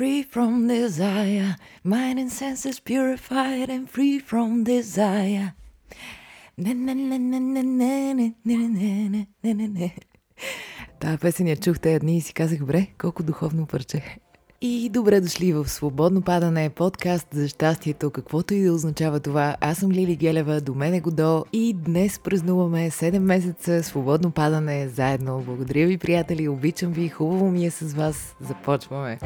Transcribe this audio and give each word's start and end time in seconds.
free 0.00 0.22
from 0.22 0.66
desire. 0.66 1.56
Mind 1.84 2.18
and 2.18 2.32
senses 2.32 2.80
purified 2.80 3.68
and 3.68 3.84
free 3.94 4.18
from 4.18 4.64
desire. 4.64 5.52
Та 11.00 11.18
песен 11.18 11.46
я 11.46 11.56
чух 11.56 11.78
тези 11.78 11.98
дни 11.98 12.16
и 12.16 12.20
си 12.20 12.34
казах, 12.34 12.64
бре, 12.64 12.86
колко 12.98 13.22
духовно 13.22 13.66
парче. 13.66 14.18
И 14.62 14.88
добре 14.88 15.20
дошли 15.20 15.52
в 15.52 15.68
Свободно 15.68 16.22
падане, 16.22 16.70
подкаст 16.70 17.26
за 17.32 17.48
щастието, 17.48 18.10
каквото 18.10 18.54
и 18.54 18.62
да 18.62 18.72
означава 18.72 19.20
това. 19.20 19.56
Аз 19.60 19.78
съм 19.78 19.92
Лили 19.92 20.16
Гелева, 20.16 20.60
до 20.60 20.74
мен 20.74 20.94
е 20.94 21.00
Годо 21.00 21.44
и 21.52 21.74
днес 21.74 22.18
празнуваме 22.18 22.90
7 22.90 23.18
месеца 23.18 23.82
Свободно 23.82 24.30
падане 24.30 24.88
заедно. 24.88 25.42
Благодаря 25.46 25.86
ви, 25.86 25.98
приятели, 25.98 26.48
обичам 26.48 26.92
ви, 26.92 27.08
хубаво 27.08 27.50
ми 27.50 27.66
е 27.66 27.70
с 27.70 27.94
вас. 27.94 28.36
Започваме. 28.40 29.18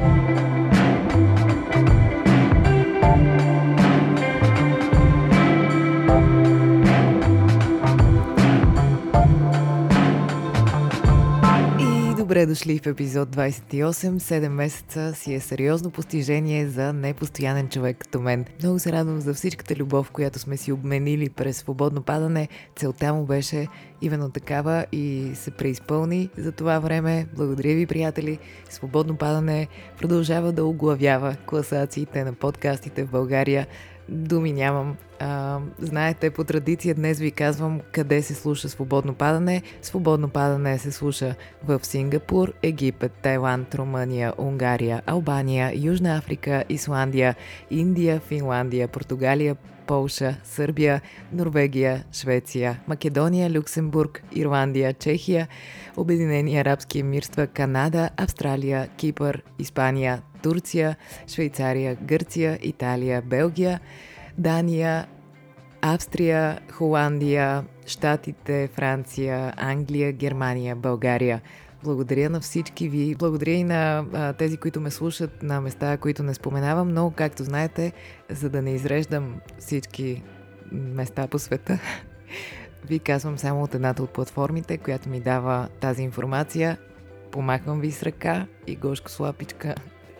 Добре 12.35 12.45
дошли 12.45 12.79
в 12.79 12.87
епизод 12.87 13.29
28. 13.29 13.91
7 14.19 14.47
месеца 14.47 15.13
си 15.13 15.33
е 15.33 15.39
сериозно 15.39 15.91
постижение 15.91 16.67
за 16.67 16.93
непостоянен 16.93 17.69
човек 17.69 17.97
като 17.97 18.21
мен. 18.21 18.45
Много 18.59 18.79
се 18.79 18.91
радвам 18.91 19.21
за 19.21 19.33
всичката 19.33 19.75
любов, 19.75 20.11
която 20.11 20.39
сме 20.39 20.57
си 20.57 20.71
обменили 20.71 21.29
през 21.29 21.57
свободно 21.57 22.01
падане. 22.01 22.47
Целта 22.75 23.13
му 23.13 23.25
беше 23.25 23.67
именно 24.01 24.29
такава 24.29 24.85
и 24.91 25.31
се 25.33 25.51
преизпълни 25.51 26.29
за 26.37 26.51
това 26.51 26.79
време. 26.79 27.27
Благодаря 27.35 27.75
ви, 27.75 27.85
приятели. 27.85 28.39
Свободно 28.69 29.15
падане 29.15 29.67
продължава 29.97 30.51
да 30.51 30.65
оглавява 30.65 31.35
класациите 31.45 32.23
на 32.23 32.33
подкастите 32.33 33.03
в 33.03 33.11
България 33.11 33.67
думи 34.09 34.53
нямам. 34.53 34.95
А, 35.19 35.59
знаете, 35.79 36.29
по 36.29 36.43
традиция 36.43 36.95
днес 36.95 37.19
ви 37.19 37.31
казвам 37.31 37.81
къде 37.91 38.21
се 38.21 38.33
слуша 38.35 38.69
свободно 38.69 39.13
падане. 39.13 39.61
Свободно 39.81 40.29
падане 40.29 40.77
се 40.77 40.91
слуша 40.91 41.35
в 41.63 41.79
Сингапур, 41.83 42.53
Египет, 42.63 43.11
Тайланд, 43.11 43.75
Румъния, 43.75 44.33
Унгария, 44.37 45.01
Албания, 45.05 45.71
Южна 45.75 46.17
Африка, 46.17 46.63
Исландия, 46.69 47.35
Индия, 47.71 48.19
Финландия, 48.19 48.87
Португалия, 48.87 49.55
Полша, 49.87 50.35
Сърбия, 50.43 51.01
Норвегия, 51.33 52.03
Швеция, 52.13 52.79
Македония, 52.87 53.49
Люксембург, 53.49 54.23
Ирландия, 54.35 54.93
Чехия, 54.93 55.47
Обединени 55.97 56.57
арабски 56.57 56.99
емирства, 56.99 57.47
Канада, 57.47 58.09
Австралия, 58.17 58.87
Кипър, 58.97 59.43
Испания, 59.59 60.21
Турция, 60.43 60.95
Швейцария, 61.27 61.97
Гърция, 62.01 62.59
Италия, 62.61 63.21
Белгия, 63.21 63.79
Дания, 64.37 65.07
Австрия, 65.81 66.59
Холандия, 66.71 67.63
Штатите, 67.85 68.69
Франция, 68.73 69.53
Англия, 69.57 70.11
Германия, 70.11 70.75
България. 70.75 71.41
Благодаря 71.83 72.29
на 72.29 72.39
всички 72.39 72.89
ви. 72.89 73.15
Благодаря 73.15 73.51
и 73.51 73.63
на 73.63 74.05
а, 74.13 74.33
тези, 74.33 74.57
които 74.57 74.81
ме 74.81 74.91
слушат 74.91 75.43
на 75.43 75.61
места, 75.61 75.97
които 75.97 76.23
не 76.23 76.33
споменавам, 76.33 76.87
но, 76.87 77.11
както 77.11 77.43
знаете, 77.43 77.93
за 78.29 78.49
да 78.49 78.61
не 78.61 78.71
изреждам 78.71 79.35
всички 79.59 80.23
места 80.71 81.27
по 81.27 81.39
света, 81.39 81.79
ви 82.85 82.99
казвам 82.99 83.37
само 83.37 83.63
от 83.63 83.75
едната 83.75 84.03
от 84.03 84.09
платформите, 84.09 84.77
която 84.77 85.09
ми 85.09 85.19
дава 85.19 85.67
тази 85.79 86.03
информация. 86.03 86.77
Помахвам 87.31 87.79
ви 87.79 87.91
с 87.91 88.03
ръка 88.03 88.47
и 88.67 88.75
гошко 88.75 89.11
слапичка 89.11 89.75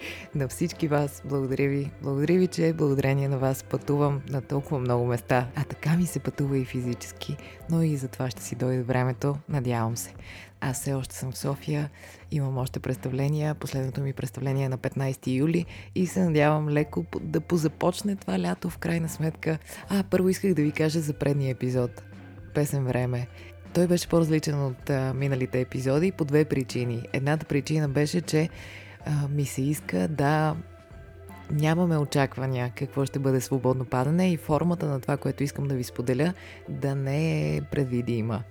на 0.35 0.47
всички 0.47 0.87
вас. 0.87 1.21
Благодаря 1.25 1.69
ви. 1.69 1.91
Благодаря 2.01 2.39
ви, 2.39 2.47
че 2.47 2.73
благодарение 2.73 3.27
на 3.27 3.37
вас 3.37 3.63
пътувам 3.63 4.21
на 4.29 4.41
толкова 4.41 4.79
много 4.79 5.05
места. 5.05 5.47
А 5.55 5.63
така 5.63 5.97
ми 5.97 6.05
се 6.05 6.19
пътува 6.19 6.57
и 6.57 6.65
физически, 6.65 7.37
но 7.69 7.81
и 7.81 7.95
за 7.95 8.07
това 8.07 8.29
ще 8.29 8.43
си 8.43 8.55
дойде 8.55 8.83
времето. 8.83 9.35
Надявам 9.49 9.97
се. 9.97 10.13
Аз 10.61 10.81
все 10.81 10.93
още 10.93 11.15
съм 11.15 11.31
в 11.31 11.37
София, 11.37 11.89
имам 12.31 12.57
още 12.57 12.79
представления. 12.79 13.55
Последното 13.55 14.01
ми 14.01 14.13
представление 14.13 14.65
е 14.65 14.69
на 14.69 14.77
15 14.77 15.27
юли 15.27 15.65
и 15.95 16.07
се 16.07 16.23
надявам 16.23 16.69
леко 16.69 17.05
да 17.21 17.41
позапочне 17.41 18.15
това 18.15 18.39
лято 18.39 18.69
в 18.69 18.77
крайна 18.77 19.09
сметка. 19.09 19.57
А, 19.89 20.03
първо 20.03 20.29
исках 20.29 20.53
да 20.53 20.61
ви 20.61 20.71
кажа 20.71 20.99
за 20.99 21.13
предния 21.13 21.51
епизод. 21.51 22.03
Песен 22.53 22.85
време. 22.85 23.27
Той 23.73 23.87
беше 23.87 24.07
по-различен 24.07 24.65
от 24.65 24.89
а, 24.89 25.13
миналите 25.13 25.61
епизоди 25.61 26.11
по 26.11 26.25
две 26.25 26.45
причини. 26.45 27.01
Едната 27.13 27.45
причина 27.45 27.89
беше, 27.89 28.21
че 28.21 28.49
ми 29.29 29.45
се 29.45 29.61
иска 29.61 30.07
да 30.07 30.55
нямаме 31.51 31.97
очаквания 31.97 32.71
какво 32.75 33.05
ще 33.05 33.19
бъде 33.19 33.41
свободно 33.41 33.85
падане 33.85 34.31
и 34.31 34.37
формата 34.37 34.85
на 34.85 34.99
това, 34.99 35.17
което 35.17 35.43
искам 35.43 35.67
да 35.67 35.75
ви 35.75 35.83
споделя, 35.83 36.33
да 36.69 36.95
не 36.95 37.55
е 37.55 37.61
предвидима. 37.61 38.43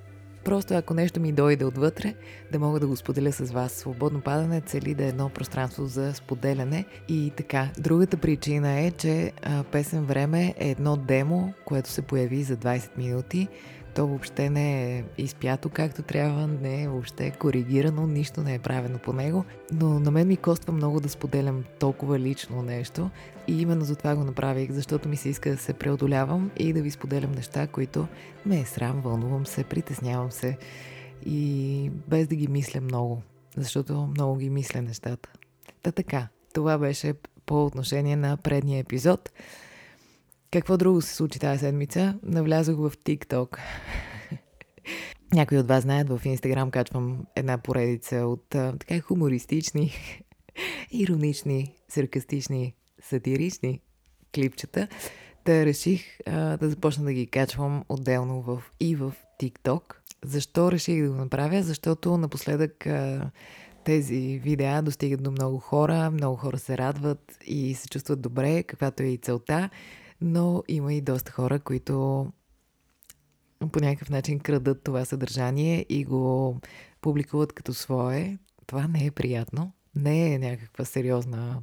Просто 0.45 0.75
ако 0.75 0.95
нещо 0.95 1.21
ми 1.21 1.33
дойде 1.33 1.65
отвътре, 1.65 2.15
да 2.53 2.59
мога 2.59 2.81
да 2.81 2.87
го 2.87 2.97
споделя 2.97 3.33
с 3.33 3.51
вас. 3.53 3.73
Свободно 3.73 4.21
падане 4.21 4.61
цели 4.61 4.95
да 4.95 5.05
е 5.05 5.09
едно 5.09 5.29
пространство 5.29 5.87
за 5.87 6.15
споделяне 6.15 6.85
и 7.09 7.33
така. 7.37 7.69
Другата 7.79 8.17
причина 8.17 8.81
е, 8.81 8.91
че 8.91 9.33
песен 9.73 10.05
време 10.05 10.55
е 10.59 10.71
едно 10.71 10.97
демо, 10.97 11.55
което 11.65 11.89
се 11.89 12.03
появи 12.03 12.43
за 12.43 12.57
20 12.57 12.99
минути, 12.99 13.49
то 13.95 14.07
въобще 14.07 14.51
не 14.51 14.99
е 14.99 15.05
изпято 15.19 15.69
както 15.69 16.03
трябва, 16.03 16.47
не 16.47 16.83
е 16.83 16.89
въобще 16.89 17.31
коригирано, 17.31 18.07
нищо 18.07 18.41
не 18.43 18.55
е 18.55 18.59
правено 18.59 18.99
по 18.99 19.13
него, 19.13 19.45
но 19.73 20.01
на 20.01 20.11
мен 20.11 20.29
ми 20.29 20.37
коства 20.37 20.73
много 20.73 21.01
да 21.01 21.09
споделям 21.09 21.65
толкова 21.79 22.19
лично 22.19 22.63
нещо 22.63 23.11
и 23.49 23.61
именно 23.61 23.85
за 23.85 23.97
това 23.97 24.17
го 24.17 24.25
направих, 24.25 24.73
защото 24.73 25.09
ми 25.09 25.17
се 25.17 25.29
иска 25.29 25.51
да 25.51 25.57
се 25.57 25.73
преодолявам 25.73 26.51
и 26.57 26.73
да 26.73 26.83
ви 26.83 26.91
споделям 26.91 27.33
неща, 27.33 27.67
които 27.67 28.07
ме 28.47 28.61
е 28.61 28.65
срам, 28.65 29.01
вълнувам 29.01 29.47
се, 29.47 29.65
притеснявам 29.65 30.31
се 30.31 30.59
и 31.27 31.91
без 32.09 32.29
да 32.29 32.35
ги 32.35 32.49
мисля 32.49 32.81
много, 32.81 33.23
защото 33.57 34.07
много 34.07 34.37
ги 34.37 34.51
мисля 34.51 34.83
нещата. 34.83 35.29
Та 35.83 35.93
така, 35.93 36.29
това 36.53 36.79
беше 36.79 37.15
по 37.47 37.65
отношение 37.65 38.17
на 38.17 38.37
предния 38.37 38.79
епизод. 38.79 39.31
Какво 40.55 40.77
друго 40.77 41.03
се 41.03 41.15
случи 41.15 41.39
тази 41.39 41.59
седмица? 41.59 42.19
Навлязох 42.23 42.77
в 42.77 42.91
TikTok. 42.91 43.59
Някои 45.33 45.59
от 45.59 45.69
вас 45.69 45.83
знаят, 45.83 46.09
в 46.09 46.21
Инстаграм 46.25 46.71
качвам 46.71 47.27
една 47.37 47.59
поредица 47.59 48.17
от 48.17 48.55
а, 48.55 48.75
така 48.79 49.01
хумористични, 49.01 49.93
иронични, 50.91 51.75
саркастични, 51.89 52.75
сатирични 53.03 53.81
клипчета. 54.35 54.89
Та 55.45 55.67
реших 55.67 56.03
а, 56.27 56.57
да 56.57 56.71
започна 56.71 57.05
да 57.05 57.13
ги 57.13 57.27
качвам 57.27 57.85
отделно 57.89 58.43
в, 58.43 58.63
и 58.81 58.97
в 58.97 59.15
TikTok. 59.43 59.95
Защо 60.25 60.73
реших 60.73 61.03
да 61.03 61.09
го 61.09 61.15
направя? 61.15 61.63
Защото 61.63 62.17
напоследък 62.17 62.87
а, 62.87 63.31
тези 63.85 64.41
видеа 64.45 64.83
достигат 64.83 65.23
до 65.23 65.31
много 65.31 65.59
хора, 65.59 66.11
много 66.11 66.37
хора 66.37 66.59
се 66.59 66.79
радват 66.79 67.39
и 67.47 67.75
се 67.75 67.89
чувстват 67.89 68.21
добре, 68.21 68.63
каквато 68.63 69.03
е 69.03 69.07
и 69.07 69.19
целта 69.19 69.71
но 70.25 70.63
има 70.69 70.95
и 70.95 71.01
доста 71.01 71.33
хора, 71.33 71.61
които 71.61 72.27
по 73.73 73.81
някакъв 73.81 74.11
начин 74.11 74.41
крадат 74.41 74.83
това 74.83 75.05
съдържание 75.05 75.87
и 75.89 76.05
го 76.05 76.61
публикуват 77.01 77.53
като 77.53 77.75
свое. 77.75 78.39
Това 78.67 78.89
не 78.89 79.07
е 79.07 79.11
приятно. 79.11 79.73
Не 79.97 80.35
е 80.35 80.39
някаква 80.39 80.85
сериозна 80.85 81.63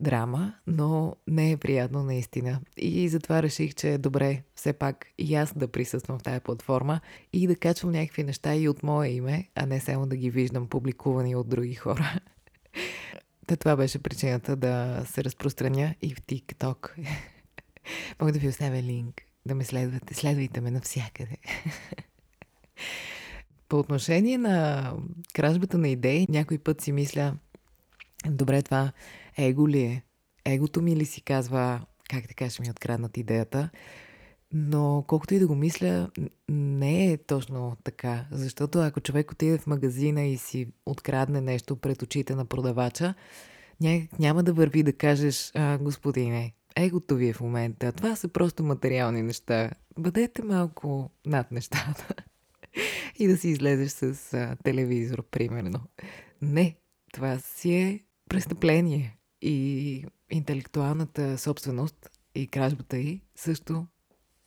драма, 0.00 0.54
но 0.66 1.16
не 1.26 1.52
е 1.52 1.56
приятно 1.56 2.02
наистина. 2.02 2.60
И 2.76 3.08
затова 3.08 3.42
реших, 3.42 3.74
че 3.74 3.92
е 3.92 3.98
добре 3.98 4.42
все 4.54 4.72
пак 4.72 5.06
и 5.18 5.34
аз 5.34 5.58
да 5.58 5.68
присъствам 5.68 6.18
в 6.18 6.22
тази 6.22 6.40
платформа 6.40 7.00
и 7.32 7.46
да 7.46 7.56
качвам 7.56 7.92
някакви 7.92 8.24
неща 8.24 8.54
и 8.54 8.68
от 8.68 8.82
мое 8.82 9.08
име, 9.08 9.48
а 9.54 9.66
не 9.66 9.80
само 9.80 10.06
да 10.06 10.16
ги 10.16 10.30
виждам 10.30 10.68
публикувани 10.68 11.36
от 11.36 11.48
други 11.48 11.74
хора. 11.74 12.20
Та 13.46 13.56
това 13.56 13.76
беше 13.76 13.98
причината 13.98 14.56
да 14.56 15.02
се 15.06 15.24
разпространя 15.24 15.94
и 16.02 16.14
в 16.14 16.22
TikTok. 16.22 16.90
Мога 18.20 18.32
да 18.32 18.38
ви 18.38 18.48
оставя 18.48 18.82
линк 18.82 19.22
да 19.46 19.54
ме 19.54 19.64
следвате. 19.64 20.14
Следвайте 20.14 20.60
ме 20.60 20.70
навсякъде. 20.70 21.36
По 23.68 23.78
отношение 23.78 24.38
на 24.38 24.92
кражбата 25.34 25.78
на 25.78 25.88
идеи, 25.88 26.26
някой 26.28 26.58
път 26.58 26.80
си 26.80 26.92
мисля, 26.92 27.34
добре, 28.26 28.62
това 28.62 28.92
его 29.36 29.68
ли 29.68 29.80
е? 29.80 30.02
Егото 30.44 30.82
ми 30.82 30.96
ли 30.96 31.04
си 31.04 31.20
казва, 31.20 31.80
как 32.10 32.28
така 32.28 32.50
ще 32.50 32.62
ми 32.62 32.70
откраднат 32.70 33.16
идеята? 33.16 33.70
Но 34.52 35.04
колкото 35.06 35.34
и 35.34 35.38
да 35.38 35.46
го 35.46 35.54
мисля, 35.54 36.10
не 36.48 37.12
е 37.12 37.16
точно 37.16 37.76
така. 37.84 38.26
Защото 38.30 38.78
ако 38.78 39.00
човек 39.00 39.30
отиде 39.30 39.58
в 39.58 39.66
магазина 39.66 40.22
и 40.22 40.36
си 40.36 40.68
открадне 40.86 41.40
нещо 41.40 41.76
пред 41.76 42.02
очите 42.02 42.34
на 42.34 42.44
продавача, 42.44 43.14
няма 44.18 44.42
да 44.42 44.52
върви 44.52 44.82
да 44.82 44.92
кажеш, 44.92 45.52
а, 45.54 45.78
господине, 45.78 46.52
егото 46.84 47.14
ви 47.16 47.28
е 47.28 47.32
в 47.32 47.40
момента. 47.40 47.92
Това 47.92 48.16
са 48.16 48.28
просто 48.28 48.64
материални 48.64 49.22
неща. 49.22 49.70
Бъдете 49.98 50.42
малко 50.42 51.10
над 51.26 51.52
нещата. 51.52 52.14
и 53.18 53.26
да 53.26 53.36
си 53.36 53.48
излезеш 53.48 53.90
с 53.90 54.34
а, 54.34 54.56
телевизор, 54.64 55.22
примерно. 55.22 55.80
Не, 56.42 56.76
това 57.12 57.38
си 57.38 57.74
е 57.74 58.04
престъпление. 58.28 59.18
и 59.42 60.04
интелектуалната 60.30 61.38
собственост 61.38 62.10
и 62.34 62.46
кражбата 62.46 62.98
й 62.98 63.20
също 63.34 63.86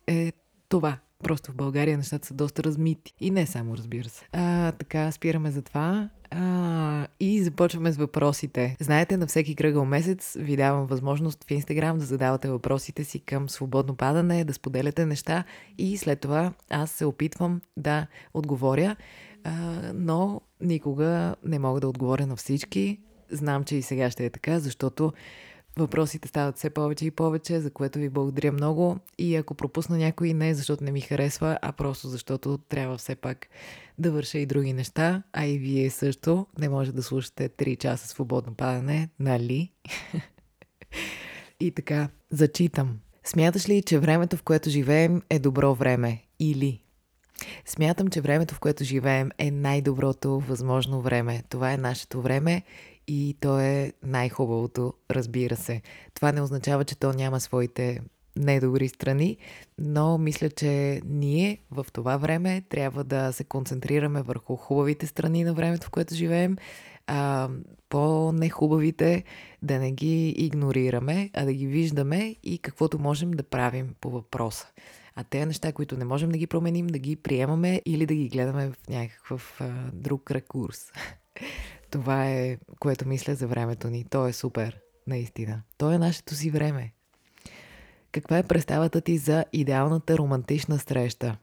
е 0.08 0.34
това. 0.70 1.00
Просто 1.24 1.52
в 1.52 1.56
България 1.56 1.98
нещата 1.98 2.28
са 2.28 2.34
доста 2.34 2.64
размити. 2.64 3.14
И 3.20 3.32
не 3.32 3.46
само, 3.46 3.78
разбира 3.78 4.10
се. 4.10 4.26
А, 4.32 4.72
така, 4.72 5.12
спираме 5.12 5.52
за 5.52 5.62
това. 5.62 6.10
А, 6.32 7.08
и 7.20 7.44
започваме 7.44 7.92
с 7.92 7.98
въпросите. 7.98 8.76
Знаете, 8.80 9.18
на 9.18 9.28
всеки 9.28 9.56
кръгъл 9.56 9.86
месец 9.86 10.38
ви 10.40 10.58
давам 10.58 10.86
възможност 10.86 11.44
в 11.44 11.52
Инстаграм 11.52 11.98
да 11.98 12.06
задавате 12.06 12.50
въпросите 12.50 13.04
си 13.04 13.20
към 13.20 13.50
свободно 13.50 13.96
падане, 13.96 14.44
да 14.44 14.54
споделяте 14.54 15.06
неща 15.06 15.44
и 15.78 15.98
след 15.98 16.20
това 16.20 16.54
аз 16.70 16.92
се 16.92 17.06
опитвам 17.06 17.62
да 17.78 18.08
отговоря, 18.34 18.96
а, 19.44 19.52
но 19.94 20.42
никога 20.62 21.36
не 21.46 21.60
мога 21.60 21.80
да 21.80 21.88
отговоря 21.88 22.28
на 22.28 22.36
всички. 22.36 23.00
Знам, 23.32 23.64
че 23.64 23.76
и 23.76 23.82
сега 23.82 24.12
ще 24.12 24.26
е 24.26 24.30
така, 24.30 24.60
защото 24.60 25.14
Въпросите 25.78 26.28
стават 26.28 26.58
все 26.58 26.70
повече 26.70 27.06
и 27.06 27.12
повече, 27.12 27.60
за 27.60 27.72
което 27.72 28.00
ви 28.00 28.10
благодаря 28.10 28.52
много. 28.52 28.98
И 29.18 29.36
ако 29.36 29.56
пропусна 29.56 29.98
някой, 29.98 30.34
не 30.34 30.54
защото 30.54 30.84
не 30.84 30.92
ми 30.92 31.02
харесва, 31.02 31.60
а 31.62 31.72
просто 31.72 32.08
защото 32.08 32.58
трябва 32.58 32.98
все 32.98 33.16
пак 33.16 33.48
да 33.98 34.12
върша 34.12 34.38
и 34.38 34.46
други 34.46 34.74
неща, 34.74 35.24
а 35.34 35.46
и 35.46 35.58
вие 35.58 35.90
също. 35.90 36.48
Не 36.60 36.70
може 36.70 36.92
да 36.92 37.04
слушате 37.04 37.50
3 37.50 37.78
часа 37.78 38.08
свободно 38.08 38.54
падане, 38.54 39.10
нали? 39.20 39.72
и 41.60 41.72
така, 41.72 42.10
зачитам. 42.32 43.00
Смяташ 43.24 43.70
ли, 43.70 43.82
че 43.82 44.00
времето, 44.00 44.38
в 44.38 44.44
което 44.44 44.70
живеем, 44.70 45.22
е 45.30 45.40
добро 45.40 45.76
време? 45.76 46.24
Или 46.40 46.82
Смятам, 47.66 48.08
че 48.08 48.22
времето, 48.22 48.56
в 48.56 48.60
което 48.60 48.84
живеем, 48.84 49.32
е 49.38 49.52
най-доброто 49.52 50.40
възможно 50.40 51.02
време. 51.02 51.44
Това 51.50 51.74
е 51.74 51.78
нашето 51.78 52.22
време 52.22 52.64
и 53.08 53.38
то 53.40 53.60
е 53.60 53.94
най-хубавото, 54.04 54.94
разбира 55.12 55.56
се. 55.56 55.82
Това 56.14 56.32
не 56.32 56.42
означава, 56.42 56.86
че 56.86 57.00
то 57.00 57.14
няма 57.14 57.40
своите 57.40 58.02
недобри 58.36 58.88
страни, 58.88 59.38
но 59.80 60.18
мисля, 60.18 60.50
че 60.50 61.02
ние 61.06 61.58
в 61.72 61.86
това 61.94 62.18
време 62.18 62.64
трябва 62.70 63.04
да 63.04 63.32
се 63.32 63.44
концентрираме 63.44 64.22
върху 64.22 64.56
хубавите 64.56 65.08
страни 65.08 65.44
на 65.44 65.54
времето, 65.54 65.88
в 65.88 65.90
което 65.90 66.16
живеем, 66.16 66.58
а 67.08 67.50
по-нехубавите 67.90 69.24
да 69.62 69.80
не 69.80 69.92
ги 69.92 70.30
игнорираме, 70.30 71.30
а 71.34 71.46
да 71.46 71.54
ги 71.54 71.68
виждаме 71.68 72.36
и 72.44 72.58
каквото 72.58 73.00
можем 73.00 73.32
да 73.32 73.44
правим 73.44 73.96
по 74.02 74.10
въпроса. 74.10 74.68
А 75.16 75.24
те 75.24 75.46
неща, 75.46 75.72
които 75.72 75.98
не 75.98 76.06
можем 76.06 76.30
да 76.30 76.38
ги 76.38 76.48
променим, 76.48 76.88
да 76.88 77.00
ги 77.00 77.16
приемаме 77.16 77.82
или 77.86 78.06
да 78.06 78.14
ги 78.14 78.30
гледаме 78.30 78.70
в 78.70 78.90
някакъв 78.90 79.62
а, 79.62 79.70
друг 79.94 80.32
ракурс. 80.32 80.92
Това 81.92 82.30
е, 82.30 82.58
което 82.80 83.08
мисля 83.08 83.36
за 83.36 83.48
времето 83.48 83.90
ни. 83.90 84.06
То 84.10 84.28
е 84.28 84.34
супер, 84.34 84.80
наистина. 85.08 85.62
То 85.78 85.92
е 85.92 85.98
нашето 85.98 86.36
си 86.36 86.50
време. 86.50 86.94
Каква 88.12 88.38
е 88.38 88.44
представата 88.44 89.02
ти 89.02 89.18
за 89.18 89.46
идеалната 89.54 90.18
романтична 90.18 90.80
среща? 90.80 91.38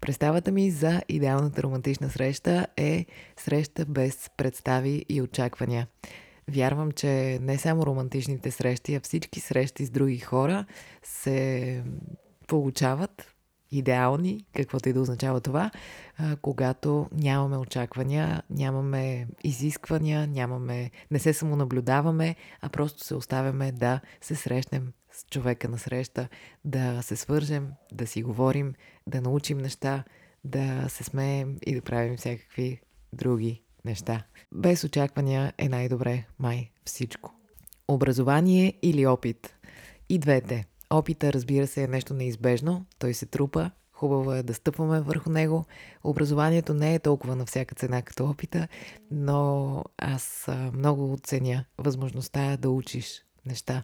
Представата 0.00 0.52
ми 0.52 0.70
за 0.70 1.02
идеалната 1.08 1.62
романтична 1.62 2.10
среща 2.10 2.66
е 2.76 3.06
среща 3.36 3.84
без 3.84 4.30
представи 4.36 5.04
и 5.08 5.22
очаквания. 5.22 5.88
Вярвам, 6.48 6.92
че 6.92 7.38
не 7.42 7.58
само 7.58 7.86
романтичните 7.86 8.50
срещи, 8.50 8.94
а 8.94 9.00
всички 9.00 9.40
срещи 9.40 9.84
с 9.84 9.90
други 9.90 10.18
хора 10.18 10.64
се 11.02 11.82
получават 12.46 13.34
идеални, 13.70 14.44
каквото 14.56 14.88
и 14.88 14.92
да 14.92 15.00
означава 15.00 15.40
това, 15.40 15.70
а, 16.18 16.36
когато 16.36 17.08
нямаме 17.12 17.56
очаквания, 17.56 18.42
нямаме 18.50 19.26
изисквания, 19.44 20.26
нямаме, 20.26 20.90
не 21.10 21.18
се 21.18 21.32
самонаблюдаваме, 21.32 22.36
а 22.60 22.68
просто 22.68 23.04
се 23.04 23.14
оставяме 23.14 23.72
да 23.72 24.00
се 24.20 24.34
срещнем 24.34 24.92
с 25.12 25.24
човека 25.30 25.68
на 25.68 25.78
среща, 25.78 26.28
да 26.64 27.02
се 27.02 27.16
свържем, 27.16 27.68
да 27.92 28.06
си 28.06 28.22
говорим, 28.22 28.74
да 29.06 29.20
научим 29.20 29.58
неща, 29.58 30.04
да 30.44 30.88
се 30.88 31.04
смеем 31.04 31.56
и 31.66 31.74
да 31.74 31.82
правим 31.82 32.16
всякакви 32.16 32.80
други 33.12 33.62
неща. 33.84 34.22
Без 34.52 34.84
очаквания 34.84 35.52
е 35.58 35.68
най-добре, 35.68 36.26
май, 36.38 36.70
всичко. 36.84 37.34
Образование 37.88 38.74
или 38.82 39.06
опит? 39.06 39.54
И 40.08 40.18
двете. 40.18 40.69
Опита, 40.90 41.32
разбира 41.32 41.66
се, 41.66 41.82
е 41.82 41.88
нещо 41.88 42.14
неизбежно. 42.14 42.86
Той 42.98 43.14
се 43.14 43.26
трупа. 43.26 43.70
Хубаво 43.92 44.32
е 44.32 44.42
да 44.42 44.54
стъпваме 44.54 45.00
върху 45.00 45.30
него. 45.30 45.64
Образованието 46.04 46.74
не 46.74 46.94
е 46.94 46.98
толкова 46.98 47.36
на 47.36 47.46
всяка 47.46 47.74
цена 47.74 48.02
като 48.02 48.26
опита, 48.26 48.68
но 49.10 49.84
аз 49.98 50.48
много 50.72 51.12
оценя 51.12 51.64
възможността 51.78 52.56
да 52.56 52.70
учиш 52.70 53.24
неща. 53.46 53.82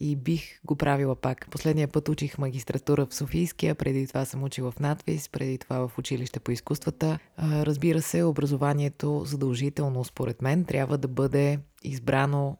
И 0.00 0.16
бих 0.16 0.60
го 0.64 0.76
правила 0.76 1.16
пак. 1.16 1.48
Последния 1.50 1.88
път 1.88 2.08
учих 2.08 2.38
магистратура 2.38 3.06
в 3.06 3.14
Софийския, 3.14 3.74
преди 3.74 4.06
това 4.06 4.24
съм 4.24 4.42
учила 4.42 4.70
в 4.70 4.80
надвис, 4.80 5.28
преди 5.28 5.58
това 5.58 5.88
в 5.88 5.98
училище 5.98 6.40
по 6.40 6.50
изкуствата. 6.50 7.18
Разбира 7.38 8.02
се, 8.02 8.22
образованието 8.22 9.22
задължително, 9.24 10.04
според 10.04 10.42
мен, 10.42 10.64
трябва 10.64 10.98
да 10.98 11.08
бъде 11.08 11.58
избрано 11.82 12.56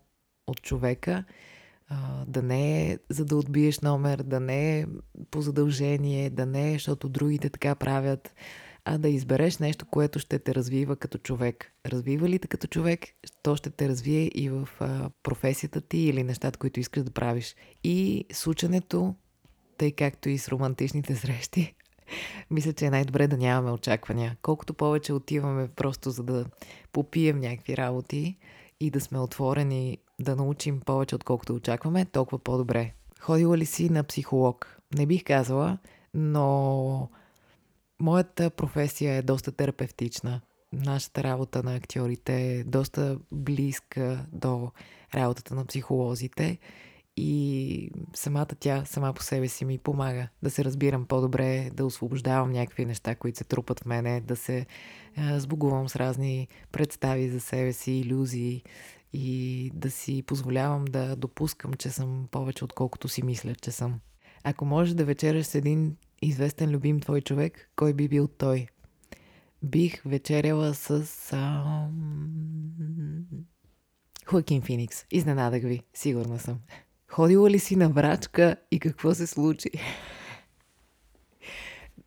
от 0.46 0.62
човека 0.62 1.24
а, 1.88 2.24
да 2.26 2.42
не 2.42 2.90
е 2.90 2.98
за 3.10 3.24
да 3.24 3.36
отбиеш 3.36 3.80
номер, 3.80 4.22
да 4.22 4.40
не 4.40 4.80
е 4.80 4.86
по 5.30 5.40
задължение, 5.40 6.30
да 6.30 6.46
не 6.46 6.70
е, 6.70 6.72
защото 6.72 7.08
другите 7.08 7.50
така 7.50 7.74
правят, 7.74 8.34
а 8.84 8.98
да 8.98 9.08
избереш 9.08 9.58
нещо, 9.58 9.86
което 9.86 10.18
ще 10.18 10.38
те 10.38 10.54
развива 10.54 10.96
като 10.96 11.18
човек. 11.18 11.72
Развива 11.86 12.28
ли 12.28 12.38
те 12.38 12.48
като 12.48 12.66
човек, 12.66 13.00
то 13.42 13.56
ще 13.56 13.70
те 13.70 13.88
развие 13.88 14.30
и 14.34 14.50
в 14.50 14.68
а, 14.80 15.10
професията 15.22 15.80
ти 15.80 15.98
или 15.98 16.22
нещата, 16.22 16.58
които 16.58 16.80
искаш 16.80 17.02
да 17.02 17.10
правиш. 17.10 17.56
И 17.84 18.24
случането, 18.32 19.14
тъй 19.78 19.92
както 19.92 20.28
и 20.28 20.38
с 20.38 20.48
романтичните 20.48 21.16
срещи, 21.16 21.74
мисля, 22.50 22.72
че 22.72 22.86
е 22.86 22.90
най-добре 22.90 23.26
да 23.28 23.36
нямаме 23.36 23.72
очаквания. 23.72 24.36
Колкото 24.42 24.74
повече 24.74 25.12
отиваме 25.12 25.68
просто 25.68 26.10
за 26.10 26.22
да 26.22 26.46
попием 26.92 27.40
някакви 27.40 27.76
работи 27.76 28.36
и 28.86 28.90
да 28.90 29.00
сме 29.00 29.18
отворени 29.18 29.98
да 30.20 30.36
научим 30.36 30.80
повече, 30.80 31.14
отколкото 31.14 31.54
очакваме, 31.54 32.04
толкова 32.04 32.38
по-добре. 32.38 32.92
Ходила 33.20 33.58
ли 33.58 33.66
си 33.66 33.90
на 33.90 34.04
психолог? 34.04 34.80
Не 34.94 35.06
бих 35.06 35.24
казала, 35.24 35.78
но 36.14 37.08
моята 38.00 38.50
професия 38.50 39.14
е 39.14 39.22
доста 39.22 39.52
терапевтична. 39.52 40.40
Нашата 40.72 41.22
работа 41.22 41.62
на 41.62 41.74
актьорите 41.74 42.52
е 42.52 42.64
доста 42.64 43.18
близка 43.32 44.26
до 44.32 44.70
работата 45.14 45.54
на 45.54 45.64
психолозите 45.64 46.58
и 47.16 47.90
самата 48.14 48.46
тя 48.60 48.84
сама 48.84 49.12
по 49.12 49.22
себе 49.22 49.48
си 49.48 49.64
ми 49.64 49.78
помага 49.78 50.28
да 50.42 50.50
се 50.50 50.64
разбирам 50.64 51.06
по-добре, 51.06 51.70
да 51.72 51.86
освобождавам 51.86 52.52
някакви 52.52 52.84
неща, 52.84 53.14
които 53.14 53.38
се 53.38 53.44
трупат 53.44 53.80
в 53.80 53.84
мене, 53.84 54.20
да 54.20 54.36
се 54.36 54.66
сбогувам 55.18 55.88
с 55.88 55.96
разни 55.96 56.48
представи 56.72 57.28
за 57.28 57.40
себе 57.40 57.72
си, 57.72 57.92
иллюзии 57.92 58.62
и 59.12 59.70
да 59.74 59.90
си 59.90 60.22
позволявам 60.26 60.84
да 60.84 61.16
допускам, 61.16 61.74
че 61.74 61.90
съм 61.90 62.28
повече 62.30 62.64
отколкото 62.64 63.08
си 63.08 63.24
мисля, 63.24 63.54
че 63.54 63.70
съм. 63.70 64.00
Ако 64.44 64.64
можеш 64.64 64.94
да 64.94 65.04
вечеряш 65.04 65.46
с 65.46 65.54
един 65.54 65.96
известен 66.22 66.70
любим 66.70 67.00
твой 67.00 67.20
човек, 67.20 67.70
кой 67.76 67.92
би 67.92 68.08
бил 68.08 68.28
той? 68.28 68.66
Бих 69.62 70.02
вечеряла 70.02 70.74
с... 70.74 71.08
А... 71.32 71.88
Хоакин 74.26 74.62
Феникс. 74.62 75.04
Изненадах 75.10 75.62
ви, 75.62 75.80
сигурна 75.94 76.38
съм. 76.38 76.58
Ходила 77.08 77.50
ли 77.50 77.58
си 77.58 77.76
на 77.76 77.88
врачка 77.88 78.56
и 78.70 78.80
какво 78.80 79.14
се 79.14 79.26
случи? 79.26 79.70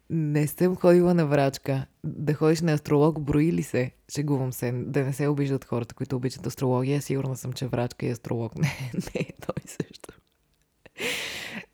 Не 0.10 0.48
съм 0.48 0.76
ходила 0.76 1.14
на 1.14 1.26
врачка. 1.26 1.86
Да 2.04 2.34
ходиш 2.34 2.62
на 2.62 2.74
астролог, 2.74 3.20
брои 3.20 3.52
ли 3.52 3.64
се? 3.64 3.92
Шегувам 4.16 4.54
се. 4.54 4.72
Да 4.72 5.04
не 5.04 5.14
се 5.14 5.28
обиждат 5.28 5.66
хората, 5.66 5.96
които 5.96 6.16
обичат 6.16 6.48
астрология. 6.48 7.02
Сигурна 7.02 7.36
съм, 7.36 7.54
че 7.54 7.68
врачка 7.68 8.06
и 8.06 8.10
астролог 8.10 8.56
не, 8.58 8.92
не 8.94 9.22
е 9.22 9.34
той 9.46 9.64
също. 9.66 10.14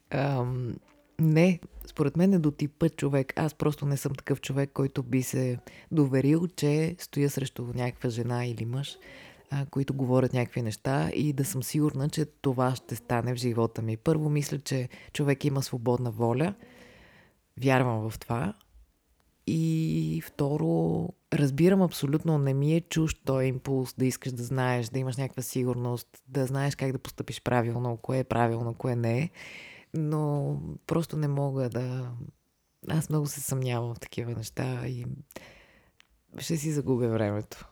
Ам, 0.10 0.76
не, 1.20 1.60
според 1.88 2.18
мен 2.18 2.34
е 2.34 2.40
до 2.40 2.52
типа 2.52 2.90
човек. 2.90 3.34
Аз 3.36 3.54
просто 3.54 3.86
не 3.86 3.98
съм 3.98 4.16
такъв 4.16 4.42
човек, 4.42 4.70
който 4.74 5.04
би 5.04 5.24
се 5.24 5.60
доверил, 5.92 6.48
че 6.48 6.96
стоя 7.00 7.30
срещу 7.30 7.68
някаква 7.76 8.10
жена 8.10 8.46
или 8.46 8.66
мъж, 8.66 8.98
а, 9.50 9.66
които 9.66 9.94
говорят 9.94 10.34
някакви 10.34 10.62
неща 10.62 11.10
и 11.14 11.34
да 11.34 11.46
съм 11.46 11.64
сигурна, 11.64 12.10
че 12.10 12.26
това 12.26 12.76
ще 12.76 12.96
стане 12.96 13.34
в 13.34 13.38
живота 13.38 13.82
ми. 13.82 13.98
Първо 13.98 14.30
мисля, 14.30 14.60
че 14.60 14.90
човек 15.14 15.46
има 15.46 15.64
свободна 15.64 16.12
воля– 16.12 16.54
Вярвам 17.58 18.10
в 18.10 18.20
това. 18.20 18.54
И 19.48 20.22
второ, 20.26 21.10
разбирам 21.34 21.82
абсолютно, 21.82 22.38
не 22.38 22.54
ми 22.54 22.76
е 22.76 22.82
чужд 22.82 23.18
този 23.26 23.48
импулс 23.48 23.94
да 23.98 24.06
искаш 24.06 24.32
да 24.32 24.44
знаеш, 24.44 24.90
да 24.90 25.00
имаш 25.00 25.18
някаква 25.18 25.44
сигурност, 25.44 26.08
да 26.28 26.46
знаеш 26.46 26.76
как 26.76 26.92
да 26.92 27.00
поступиш 27.00 27.42
правилно, 27.42 27.98
кое 27.98 28.20
е 28.20 28.24
правилно, 28.24 28.74
кое 28.74 28.96
не 28.96 29.20
е. 29.20 29.30
Но 29.94 30.58
просто 30.88 31.18
не 31.18 31.28
мога 31.28 31.70
да... 31.70 32.12
Аз 32.90 33.10
много 33.10 33.26
се 33.26 33.42
съмнявам 33.42 33.96
в 33.96 34.00
такива 34.00 34.34
неща 34.34 34.88
и 34.88 35.06
ще 36.38 36.58
си 36.58 36.72
загубя 36.72 37.10
времето. 37.10 37.70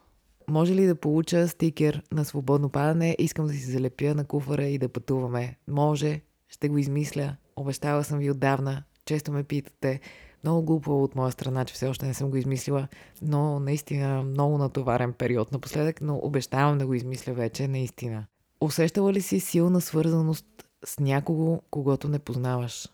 Може 0.47 0.75
ли 0.75 0.85
да 0.85 0.95
получа 0.95 1.47
стикер 1.47 2.03
на 2.11 2.25
свободно 2.25 2.69
падане? 2.69 3.15
Искам 3.19 3.47
да 3.47 3.53
си 3.53 3.71
залепя 3.71 4.15
на 4.15 4.25
куфара 4.25 4.65
и 4.65 4.77
да 4.77 4.89
пътуваме. 4.89 5.57
Може, 5.67 6.21
ще 6.47 6.69
го 6.69 6.77
измисля. 6.77 7.35
Обещала 7.55 8.03
съм 8.03 8.19
ви 8.19 8.31
отдавна. 8.31 8.83
Често 9.05 9.31
ме 9.31 9.43
питате. 9.43 9.99
Много 10.43 10.63
глупо 10.63 11.03
от 11.03 11.15
моя 11.15 11.31
страна, 11.31 11.65
че 11.65 11.73
все 11.73 11.87
още 11.87 12.05
не 12.05 12.13
съм 12.13 12.29
го 12.29 12.37
измислила, 12.37 12.87
но 13.21 13.59
наистина 13.59 14.23
много 14.23 14.57
натоварен 14.57 15.13
период 15.13 15.51
напоследък, 15.51 16.01
но 16.01 16.19
обещавам 16.23 16.77
да 16.77 16.85
го 16.85 16.93
измисля 16.93 17.33
вече, 17.33 17.67
наистина. 17.67 18.25
Усещала 18.61 19.13
ли 19.13 19.21
си 19.21 19.39
силна 19.39 19.81
свързаност 19.81 20.45
с 20.85 20.99
някого, 20.99 21.61
когато 21.71 22.07
не 22.07 22.19
познаваш? 22.19 22.87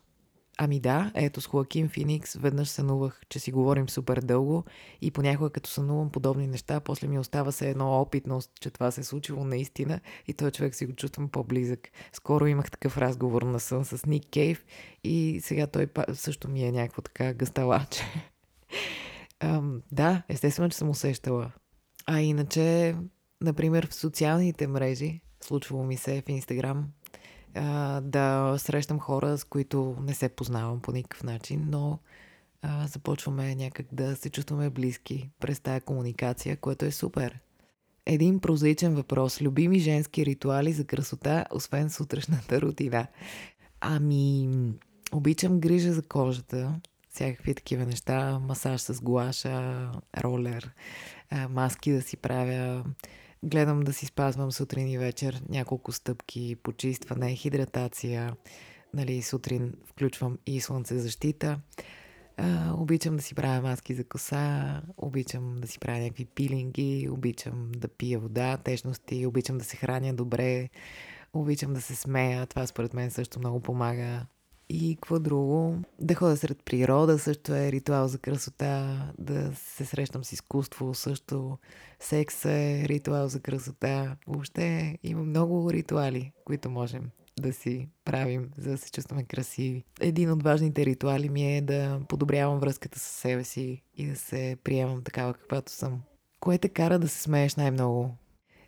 Ами 0.60 0.80
да, 0.80 1.12
ето 1.14 1.40
с 1.40 1.46
Хоакин 1.46 1.88
Феникс 1.88 2.34
веднъж 2.34 2.68
сънувах, 2.68 3.20
че 3.28 3.38
си 3.38 3.52
говорим 3.52 3.88
супер 3.88 4.20
дълго 4.20 4.64
и 5.00 5.10
понякога 5.10 5.50
като 5.50 5.70
сънувам 5.70 6.10
подобни 6.10 6.46
неща, 6.46 6.80
после 6.80 7.08
ми 7.08 7.18
остава 7.18 7.52
се 7.52 7.70
едно 7.70 8.00
опитност, 8.00 8.52
че 8.60 8.70
това 8.70 8.90
се 8.90 9.00
е 9.00 9.04
случило 9.04 9.44
наистина 9.44 10.00
и 10.26 10.34
този 10.34 10.52
човек 10.52 10.74
си 10.74 10.86
го 10.86 10.92
чувствам 10.92 11.28
по-близък. 11.28 11.88
Скоро 12.12 12.46
имах 12.46 12.70
такъв 12.70 12.98
разговор 12.98 13.42
на 13.42 13.60
сън 13.60 13.84
с 13.84 14.06
Ник 14.06 14.26
Кейв 14.32 14.64
и 15.04 15.40
сега 15.42 15.66
той 15.66 15.88
също 16.12 16.48
ми 16.48 16.64
е 16.64 16.72
някакво 16.72 17.02
така 17.02 17.34
гъсталаче. 17.34 18.02
Ам, 19.40 19.82
да, 19.92 20.22
естествено, 20.28 20.68
че 20.68 20.76
съм 20.76 20.90
усещала. 20.90 21.52
А 22.06 22.20
иначе, 22.20 22.96
например, 23.40 23.88
в 23.90 23.94
социалните 23.94 24.66
мрежи, 24.66 25.20
случвало 25.40 25.84
ми 25.84 25.96
се 25.96 26.22
в 26.26 26.28
Инстаграм, 26.28 26.88
да 28.02 28.54
срещам 28.58 28.98
хора, 28.98 29.38
с 29.38 29.44
които 29.44 29.96
не 30.00 30.14
се 30.14 30.28
познавам 30.28 30.80
по 30.80 30.92
никакъв 30.92 31.22
начин, 31.22 31.66
но 31.68 31.98
а, 32.62 32.86
започваме 32.86 33.54
някак 33.54 33.86
да 33.92 34.16
се 34.16 34.30
чувстваме 34.30 34.70
близки 34.70 35.30
през 35.40 35.60
тая 35.60 35.80
комуникация, 35.80 36.56
което 36.56 36.84
е 36.84 36.90
супер. 36.90 37.40
Един 38.06 38.40
прозаичен 38.40 38.94
въпрос. 38.94 39.42
Любими 39.42 39.78
женски 39.78 40.26
ритуали 40.26 40.72
за 40.72 40.84
красота, 40.84 41.44
освен 41.50 41.90
сутрешната 41.90 42.60
рутина. 42.60 43.06
Ами, 43.80 44.48
обичам 45.12 45.60
грижа 45.60 45.92
за 45.92 46.02
кожата, 46.02 46.80
всякакви 47.10 47.54
такива 47.54 47.86
неща, 47.86 48.38
масаж 48.38 48.80
с 48.80 49.00
гуаша, 49.00 49.90
ролер, 50.18 50.70
маски 51.50 51.92
да 51.92 52.02
си 52.02 52.16
правя, 52.16 52.84
Гледам 53.42 53.80
да 53.80 53.92
си 53.92 54.06
спазвам 54.06 54.52
сутрин 54.52 54.88
и 54.88 54.98
вечер 54.98 55.42
няколко 55.48 55.92
стъпки, 55.92 56.56
почистване, 56.62 57.34
хидратация. 57.34 58.36
Нали, 58.94 59.22
сутрин 59.22 59.74
включвам 59.86 60.38
и 60.46 60.60
слънцезащита. 60.60 61.60
А, 62.36 62.72
обичам 62.74 63.16
да 63.16 63.22
си 63.22 63.34
правя 63.34 63.62
маски 63.62 63.94
за 63.94 64.04
коса, 64.04 64.82
обичам 64.96 65.56
да 65.60 65.66
си 65.66 65.78
правя 65.78 65.98
някакви 65.98 66.24
пилинги, 66.24 67.08
обичам 67.10 67.72
да 67.76 67.88
пия 67.88 68.18
вода, 68.18 68.56
течности, 68.56 69.26
обичам 69.26 69.58
да 69.58 69.64
се 69.64 69.76
храня 69.76 70.14
добре, 70.14 70.68
обичам 71.32 71.74
да 71.74 71.80
се 71.80 71.94
смея. 71.94 72.46
Това 72.46 72.66
според 72.66 72.94
мен 72.94 73.10
също 73.10 73.38
много 73.38 73.60
помага 73.60 74.26
и 74.68 74.96
какво 74.96 75.18
друго? 75.18 75.76
Да 76.00 76.14
ходя 76.14 76.36
сред 76.36 76.62
природа 76.64 77.18
също 77.18 77.54
е 77.54 77.72
ритуал 77.72 78.08
за 78.08 78.18
красота, 78.18 79.02
да 79.18 79.52
се 79.54 79.84
срещам 79.84 80.24
с 80.24 80.32
изкуство 80.32 80.94
също. 80.94 81.58
Секс 82.00 82.44
е 82.44 82.84
ритуал 82.88 83.28
за 83.28 83.40
красота. 83.40 84.16
Въобще 84.26 84.98
има 85.02 85.22
много 85.22 85.72
ритуали, 85.72 86.32
които 86.44 86.70
можем 86.70 87.10
да 87.40 87.52
си 87.52 87.88
правим, 88.04 88.50
за 88.58 88.70
да 88.70 88.78
се 88.78 88.90
чувстваме 88.90 89.24
красиви. 89.24 89.84
Един 90.00 90.30
от 90.30 90.42
важните 90.42 90.86
ритуали 90.86 91.28
ми 91.28 91.56
е 91.56 91.60
да 91.60 92.00
подобрявам 92.08 92.58
връзката 92.58 92.98
с 92.98 93.02
себе 93.02 93.44
си 93.44 93.82
и 93.96 94.06
да 94.06 94.16
се 94.16 94.56
приемам 94.64 95.02
такава 95.04 95.34
каквато 95.34 95.72
съм. 95.72 96.00
Кое 96.40 96.58
те 96.58 96.68
кара 96.68 96.98
да 96.98 97.08
се 97.08 97.22
смееш 97.22 97.56
най-много? 97.56 98.16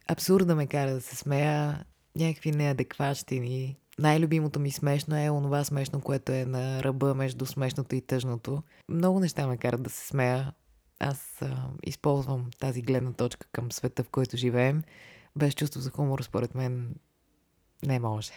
Абсурда 0.08 0.54
ме 0.54 0.66
кара 0.66 0.94
да 0.94 1.00
се 1.00 1.16
смея, 1.16 1.84
някакви 2.20 2.50
неадекващини, 2.50 3.76
най-любимото 3.98 4.60
ми 4.60 4.70
смешно 4.70 5.24
е 5.24 5.30
онова 5.30 5.64
смешно, 5.64 6.00
което 6.00 6.32
е 6.32 6.44
на 6.44 6.82
ръба 6.82 7.14
между 7.14 7.46
смешното 7.46 7.94
и 7.94 8.00
тъжното. 8.00 8.62
Много 8.88 9.20
неща 9.20 9.46
ме 9.46 9.56
карат 9.56 9.82
да 9.82 9.90
се 9.90 10.06
смея. 10.06 10.52
Аз 11.00 11.42
а, 11.42 11.70
използвам 11.86 12.50
тази 12.58 12.82
гледна 12.82 13.12
точка 13.12 13.46
към 13.52 13.72
света, 13.72 14.04
в 14.04 14.10
който 14.10 14.36
живеем. 14.36 14.82
Без 15.36 15.54
чувство 15.54 15.80
за 15.80 15.90
хумор, 15.90 16.22
според 16.22 16.54
мен, 16.54 16.94
не 17.86 17.98
може. 17.98 18.32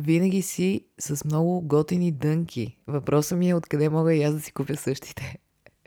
Винаги 0.00 0.42
си 0.42 0.84
с 0.98 1.24
много 1.24 1.60
готини 1.60 2.12
дънки. 2.12 2.76
Въпросът 2.86 3.38
ми 3.38 3.50
е 3.50 3.54
откъде 3.54 3.88
мога 3.88 4.14
и 4.14 4.22
аз 4.22 4.34
да 4.34 4.40
си 4.40 4.52
купя 4.52 4.76
същите. 4.76 5.38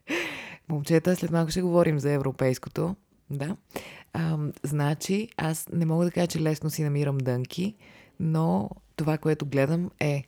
Момчета, 0.70 1.16
след 1.16 1.32
малко 1.32 1.52
ще 1.52 1.62
говорим 1.62 2.00
за 2.00 2.12
европейското. 2.12 2.96
Да. 3.30 3.58
А, 4.14 4.38
значи, 4.64 5.30
аз 5.38 5.68
не 5.74 5.86
мога 5.86 6.06
да 6.06 6.12
кажа, 6.12 6.28
че 6.28 6.42
лесно 6.42 6.70
си 6.70 6.84
намирам 6.84 7.18
дънки, 7.18 7.76
но 8.20 8.70
това, 8.96 9.18
което 9.18 9.46
гледам 9.46 9.92
е 10.00 10.24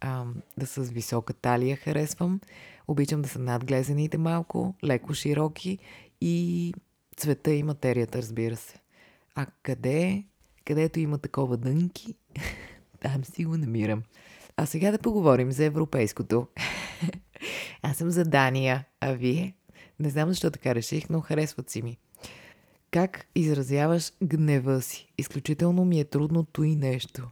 а, 0.00 0.24
да 0.58 0.66
са 0.66 0.84
с 0.84 0.90
висока 0.90 1.34
талия 1.34 1.76
харесвам. 1.76 2.40
Обичам 2.88 3.22
да 3.22 3.28
са 3.28 3.38
надглезените 3.38 4.18
малко, 4.18 4.74
леко 4.84 5.14
широки 5.14 5.78
и 6.20 6.74
цвета 7.16 7.50
и 7.50 7.62
материята, 7.62 8.18
разбира 8.18 8.56
се. 8.56 8.78
А 9.34 9.46
къде, 9.62 10.24
където 10.64 11.00
има 11.00 11.18
такова 11.18 11.56
дънки, 11.56 12.14
там 13.00 13.24
си 13.24 13.44
го 13.44 13.56
намирам. 13.56 14.02
А 14.56 14.66
сега 14.66 14.90
да 14.90 14.98
поговорим 14.98 15.52
за 15.52 15.64
европейското. 15.64 16.46
Аз 17.82 17.96
съм 17.96 18.10
за 18.10 18.24
Дания, 18.24 18.84
а 19.00 19.12
вие? 19.12 19.54
Не 20.00 20.10
знам 20.10 20.28
защо 20.28 20.50
така 20.50 20.74
реших, 20.74 21.10
но 21.10 21.20
харесват 21.20 21.70
си 21.70 21.82
ми. 21.82 21.98
Как 22.94 23.26
изразяваш 23.34 24.12
гнева 24.22 24.82
си? 24.82 25.12
Изключително 25.18 25.84
ми 25.84 26.00
е 26.00 26.04
трудното 26.04 26.62
и 26.62 26.76
нещо. 26.76 27.28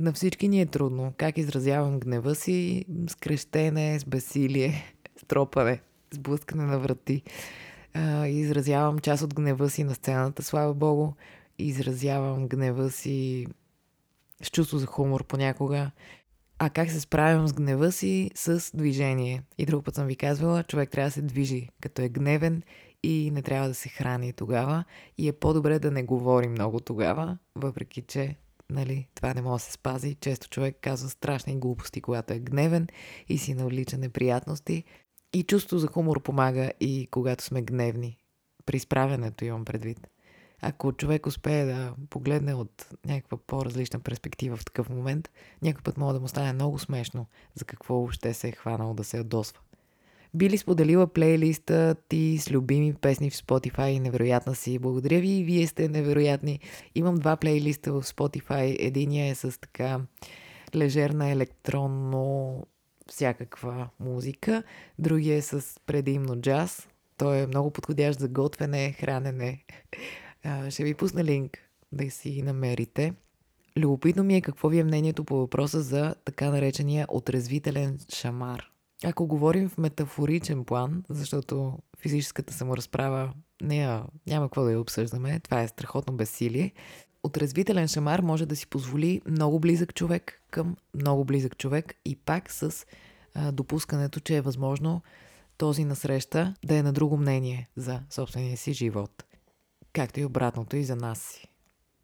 На 0.00 0.12
всички 0.12 0.48
ни 0.48 0.60
е 0.60 0.66
трудно. 0.66 1.12
Как 1.16 1.38
изразявам 1.38 2.00
гнева 2.00 2.34
си? 2.34 2.84
С 3.08 3.14
крещене, 3.14 4.00
с 4.00 4.04
бесилие, 4.04 4.94
с 5.16 5.24
тропане, 5.24 5.80
с 6.10 6.18
блъскане 6.18 6.64
на 6.64 6.78
врати. 6.78 7.22
Изразявам 8.26 8.98
част 8.98 9.22
от 9.22 9.34
гнева 9.34 9.70
си 9.70 9.84
на 9.84 9.94
сцената, 9.94 10.42
слава 10.42 10.74
богу. 10.74 11.12
Изразявам 11.58 12.48
гнева 12.48 12.90
си 12.90 13.46
с 14.42 14.50
чувство 14.50 14.78
за 14.78 14.86
хумор 14.86 15.24
понякога. 15.24 15.90
А 16.58 16.70
как 16.70 16.90
се 16.90 17.00
справям 17.00 17.48
с 17.48 17.52
гнева 17.52 17.92
си? 17.92 18.30
С 18.34 18.76
движение. 18.76 19.42
И 19.58 19.66
друг 19.66 19.84
път 19.84 19.94
съм 19.94 20.06
ви 20.06 20.16
казвала, 20.16 20.62
човек 20.62 20.90
трябва 20.90 21.08
да 21.08 21.12
се 21.12 21.22
движи, 21.22 21.68
като 21.80 22.02
е 22.02 22.08
гневен 22.08 22.62
и 23.02 23.30
не 23.30 23.42
трябва 23.42 23.68
да 23.68 23.74
се 23.74 23.88
храни 23.88 24.32
тогава. 24.32 24.84
И 25.18 25.28
е 25.28 25.32
по-добре 25.32 25.78
да 25.78 25.90
не 25.90 26.02
говори 26.02 26.48
много 26.48 26.80
тогава, 26.80 27.38
въпреки 27.54 28.02
че 28.02 28.36
нали, 28.70 29.08
това 29.14 29.34
не 29.34 29.42
може 29.42 29.64
да 29.64 29.66
се 29.66 29.72
спази. 29.72 30.14
Често 30.14 30.48
човек 30.48 30.76
казва 30.80 31.08
страшни 31.08 31.58
глупости, 31.58 32.00
когато 32.00 32.32
е 32.32 32.38
гневен 32.38 32.88
и 33.28 33.38
си 33.38 33.54
навлича 33.54 33.98
неприятности. 33.98 34.84
И 35.32 35.42
чувство 35.42 35.78
за 35.78 35.86
хумор 35.86 36.22
помага 36.22 36.72
и 36.80 37.08
когато 37.10 37.44
сме 37.44 37.62
гневни. 37.62 38.16
При 38.66 38.78
справянето 38.78 39.44
имам 39.44 39.64
предвид. 39.64 40.08
Ако 40.62 40.92
човек 40.92 41.26
успее 41.26 41.64
да 41.64 41.94
погледне 42.10 42.54
от 42.54 42.88
някаква 43.06 43.38
по-различна 43.38 44.00
перспектива 44.00 44.56
в 44.56 44.64
такъв 44.64 44.88
момент, 44.88 45.30
някой 45.62 45.82
път 45.82 45.96
може 45.96 46.14
да 46.14 46.20
му 46.20 46.28
стане 46.28 46.52
много 46.52 46.78
смешно 46.78 47.26
за 47.54 47.64
какво 47.64 47.94
въобще 47.94 48.34
се 48.34 48.48
е 48.48 48.52
хванал 48.52 48.94
да 48.94 49.04
се 49.04 49.16
ядосва. 49.16 49.60
Би 50.34 50.50
ли 50.50 50.58
споделила 50.58 51.06
плейлиста 51.06 51.96
ти 52.08 52.38
с 52.38 52.50
любими 52.50 52.94
песни 52.94 53.30
в 53.30 53.34
Spotify 53.34 53.98
невероятна 53.98 54.54
си? 54.54 54.78
Благодаря 54.78 55.20
ви 55.20 55.44
вие 55.44 55.66
сте 55.66 55.88
невероятни. 55.88 56.60
Имам 56.94 57.14
два 57.14 57.36
плейлиста 57.36 57.92
в 57.92 58.02
Spotify. 58.02 58.76
Единия 58.78 59.30
е 59.30 59.34
с 59.34 59.60
така 59.60 60.00
лежерна 60.74 61.30
електронно 61.30 62.66
всякаква 63.08 63.88
музика. 64.00 64.62
Другия 64.98 65.36
е 65.36 65.42
с 65.42 65.80
предимно 65.86 66.40
джаз. 66.40 66.88
Той 67.16 67.38
е 67.38 67.46
много 67.46 67.70
подходящ 67.70 68.20
за 68.20 68.28
готвене, 68.28 68.92
хранене. 68.92 69.64
Ще 70.70 70.84
ви 70.84 70.94
пусна 70.94 71.24
линк 71.24 71.58
да 71.92 72.10
си 72.10 72.42
намерите. 72.42 73.14
Любопитно 73.78 74.24
ми 74.24 74.36
е 74.36 74.40
какво 74.40 74.68
ви 74.68 74.78
е 74.78 74.84
мнението 74.84 75.24
по 75.24 75.36
въпроса 75.36 75.82
за 75.82 76.14
така 76.24 76.50
наречения 76.50 77.06
отрезвителен 77.08 77.98
шамар. 78.14 78.69
Ако 79.04 79.26
говорим 79.26 79.68
в 79.68 79.78
метафоричен 79.78 80.64
план, 80.64 81.04
защото 81.08 81.78
физическата 81.98 82.52
саморазправа 82.52 83.32
нея, 83.62 84.04
няма 84.26 84.46
какво 84.46 84.64
да 84.64 84.72
я 84.72 84.80
обсъждаме, 84.80 85.40
това 85.40 85.62
е 85.62 85.68
страхотно 85.68 86.16
безсилие, 86.16 86.72
отрезвителен 87.22 87.88
шамар 87.88 88.20
може 88.20 88.46
да 88.46 88.56
си 88.56 88.66
позволи 88.66 89.20
много 89.26 89.60
близък 89.60 89.94
човек 89.94 90.42
към 90.50 90.76
много 90.94 91.24
близък 91.24 91.56
човек 91.56 91.94
и 92.04 92.16
пак 92.16 92.50
с 92.50 92.86
а, 93.34 93.52
допускането, 93.52 94.20
че 94.20 94.36
е 94.36 94.40
възможно 94.40 95.02
този 95.58 95.84
насреща 95.84 96.54
да 96.64 96.76
е 96.76 96.82
на 96.82 96.92
друго 96.92 97.16
мнение 97.16 97.68
за 97.76 98.02
собствения 98.10 98.56
си 98.56 98.72
живот. 98.72 99.24
Както 99.92 100.20
и 100.20 100.24
обратното 100.24 100.76
и 100.76 100.84
за 100.84 100.96
нас 100.96 101.18
си. 101.18 101.48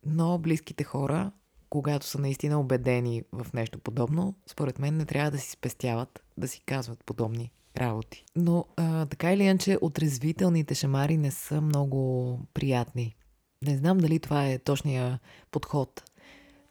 Но 0.07 0.39
близките 0.39 0.85
хора 0.85 1.33
когато 1.77 2.07
са 2.07 2.19
наистина 2.19 2.61
убедени 2.61 3.23
в 3.33 3.47
нещо 3.55 3.79
подобно, 3.79 4.35
според 4.47 4.79
мен 4.79 4.97
не 4.97 5.05
трябва 5.05 5.31
да 5.31 5.39
си 5.39 5.51
спестяват 5.51 6.23
да 6.37 6.49
си 6.49 6.61
казват 6.67 7.05
подобни 7.05 7.51
работи. 7.77 8.25
Но 8.37 8.65
а, 8.77 9.07
така 9.07 9.33
или 9.33 9.43
иначе, 9.43 9.79
отрезвителните 9.81 10.75
шамари 10.75 11.17
не 11.17 11.31
са 11.31 11.61
много 11.61 12.41
приятни. 12.55 13.17
Не 13.63 13.77
знам 13.77 13.99
дали 13.99 14.19
това 14.19 14.47
е 14.47 14.59
точния 14.59 15.19
подход. 15.51 16.11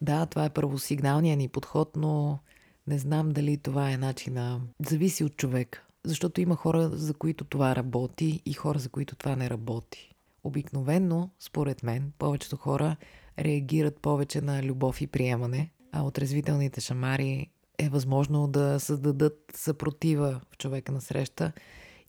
Да, 0.02 0.26
това 0.26 0.46
е 0.46 0.54
първосигналният 0.54 1.38
ни 1.38 1.48
подход, 1.48 1.96
но 1.96 2.40
не 2.88 2.98
знам 2.98 3.30
дали 3.30 3.58
това 3.58 3.92
е 3.92 3.98
начина. 3.98 4.62
Зависи 4.86 5.24
от 5.24 5.38
човек. 5.38 5.84
Защото 6.04 6.42
има 6.42 6.56
хора, 6.56 6.90
за 6.90 7.14
които 7.14 7.44
това 7.44 7.76
работи 7.76 8.42
и 8.46 8.54
хора, 8.54 8.80
за 8.80 8.90
които 8.90 9.16
това 9.16 9.36
не 9.36 9.50
работи. 9.50 10.16
Обикновенно, 10.44 11.30
според 11.40 11.84
мен, 11.84 12.12
повечето 12.18 12.58
хора 12.58 12.96
реагират 13.40 14.00
повече 14.00 14.42
на 14.42 14.64
любов 14.64 15.02
и 15.02 15.08
приемане, 15.08 15.72
а 15.92 16.04
отрезвителните 16.04 16.82
шамари 16.82 17.52
е 17.80 17.90
възможно 17.90 18.48
да 18.48 18.80
създадат 18.80 19.52
съпротива 19.56 20.42
в 20.52 20.58
човека 20.58 20.92
на 20.92 21.02
среща 21.02 21.52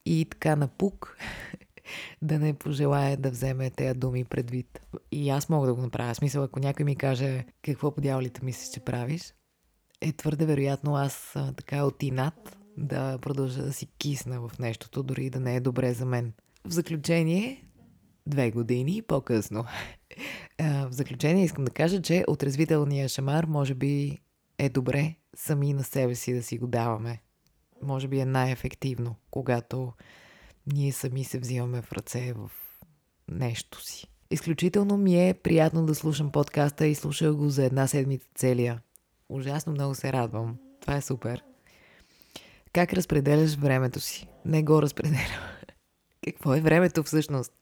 и 0.06 0.26
така 0.30 0.56
на 0.56 0.68
пук 0.68 1.16
да 2.22 2.38
не 2.38 2.54
пожелая 2.54 3.16
да 3.16 3.30
вземе 3.30 3.70
тези 3.70 3.98
думи 3.98 4.24
предвид. 4.24 4.80
И 5.12 5.30
аз 5.30 5.48
мога 5.48 5.66
да 5.66 5.74
го 5.74 5.82
направя. 5.82 6.14
Смисъл, 6.14 6.42
ако 6.42 6.60
някой 6.60 6.84
ми 6.84 6.96
каже 6.96 7.44
какво 7.62 7.94
по 7.94 8.00
дяволите 8.00 8.44
мислиш, 8.44 8.68
че 8.70 8.80
правиш, 8.80 9.34
е 10.00 10.12
твърде 10.12 10.46
вероятно 10.46 10.96
аз 10.96 11.34
така 11.56 11.84
от 11.84 12.02
инат 12.02 12.58
да 12.76 13.18
продължа 13.18 13.62
да 13.62 13.72
си 13.72 13.86
кисна 13.98 14.48
в 14.48 14.58
нещото, 14.58 15.02
дори 15.02 15.30
да 15.30 15.40
не 15.40 15.56
е 15.56 15.60
добре 15.60 15.94
за 15.94 16.06
мен. 16.06 16.32
В 16.64 16.70
заключение, 16.70 17.65
две 18.26 18.50
години 18.50 19.02
по-късно. 19.02 19.64
в 20.60 20.88
заключение 20.90 21.44
искам 21.44 21.64
да 21.64 21.70
кажа, 21.70 22.02
че 22.02 22.24
отрезвителният 22.28 23.10
шамар 23.10 23.44
може 23.44 23.74
би 23.74 24.18
е 24.58 24.68
добре 24.68 25.14
сами 25.36 25.72
на 25.72 25.84
себе 25.84 26.14
си 26.14 26.34
да 26.34 26.42
си 26.42 26.58
го 26.58 26.66
даваме. 26.66 27.22
Може 27.82 28.08
би 28.08 28.18
е 28.18 28.24
най-ефективно, 28.24 29.14
когато 29.30 29.92
ние 30.72 30.92
сами 30.92 31.24
се 31.24 31.38
взимаме 31.38 31.82
в 31.82 31.92
ръце 31.92 32.32
в 32.32 32.50
нещо 33.28 33.84
си. 33.84 34.06
Изключително 34.30 34.96
ми 34.96 35.28
е 35.28 35.34
приятно 35.34 35.86
да 35.86 35.94
слушам 35.94 36.32
подкаста 36.32 36.86
и 36.86 36.94
слушах 36.94 37.32
го 37.32 37.48
за 37.48 37.64
една 37.64 37.86
седмица 37.86 38.28
целия. 38.34 38.80
Ужасно 39.28 39.72
много 39.72 39.94
се 39.94 40.12
радвам. 40.12 40.56
Това 40.80 40.96
е 40.96 41.00
супер. 41.00 41.42
Как 42.72 42.92
разпределяш 42.92 43.54
времето 43.54 44.00
си? 44.00 44.28
Не 44.44 44.62
го 44.62 44.82
разпределям. 44.82 45.42
Какво 46.24 46.54
е 46.54 46.60
времето 46.60 47.02
всъщност? 47.02 47.52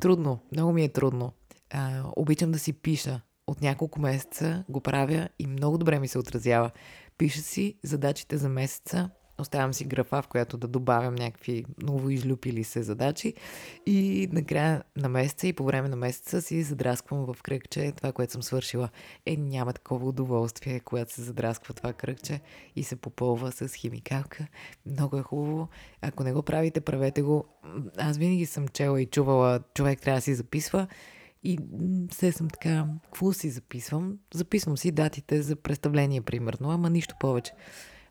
Трудно. 0.00 0.38
Много 0.52 0.72
ми 0.72 0.84
е 0.84 0.88
трудно. 0.88 1.32
А, 1.70 2.02
обичам 2.16 2.52
да 2.52 2.58
си 2.58 2.72
пиша. 2.72 3.20
От 3.46 3.60
няколко 3.60 4.00
месеца 4.00 4.64
го 4.68 4.80
правя 4.80 5.28
и 5.38 5.46
много 5.46 5.78
добре 5.78 5.98
ми 5.98 6.08
се 6.08 6.18
отразява. 6.18 6.70
Пиша 7.18 7.40
си 7.40 7.74
задачите 7.82 8.36
за 8.36 8.48
месеца, 8.48 9.10
Оставям 9.38 9.74
си 9.74 9.84
графа, 9.84 10.22
в 10.22 10.28
която 10.28 10.56
да 10.56 10.68
добавям 10.68 11.14
някакви 11.14 11.64
ново 11.82 12.10
излюпили 12.10 12.64
се 12.64 12.82
задачи 12.82 13.34
и 13.86 14.28
накрая 14.32 14.82
на 14.96 15.08
месеца 15.08 15.46
и 15.46 15.52
по 15.52 15.64
време 15.64 15.88
на 15.88 15.96
месеца 15.96 16.42
си 16.42 16.62
задрасквам 16.62 17.34
в 17.34 17.42
кръгче 17.42 17.92
това, 17.92 18.12
което 18.12 18.32
съм 18.32 18.42
свършила. 18.42 18.88
Е, 19.26 19.36
няма 19.36 19.72
такова 19.72 20.08
удоволствие, 20.08 20.80
когато 20.80 21.12
се 21.12 21.22
задрасква 21.22 21.74
това 21.74 21.92
кръгче 21.92 22.40
и 22.76 22.84
се 22.84 22.96
попълва 22.96 23.52
с 23.52 23.74
химикалка. 23.74 24.46
Много 24.86 25.16
е 25.16 25.22
хубаво. 25.22 25.68
Ако 26.02 26.24
не 26.24 26.32
го 26.32 26.42
правите, 26.42 26.80
правете 26.80 27.22
го. 27.22 27.44
Аз 27.98 28.16
винаги 28.16 28.46
съм 28.46 28.68
чела 28.68 29.02
и 29.02 29.06
чувала, 29.06 29.60
човек 29.74 30.00
трябва 30.00 30.18
да 30.18 30.22
си 30.22 30.34
записва. 30.34 30.86
И 31.42 31.58
се 32.12 32.32
съм 32.32 32.48
така, 32.48 32.86
какво 33.04 33.32
си 33.32 33.50
записвам? 33.50 34.18
Записвам 34.34 34.76
си 34.76 34.90
датите 34.90 35.42
за 35.42 35.56
представление, 35.56 36.20
примерно, 36.20 36.70
ама 36.70 36.90
нищо 36.90 37.14
повече. 37.20 37.52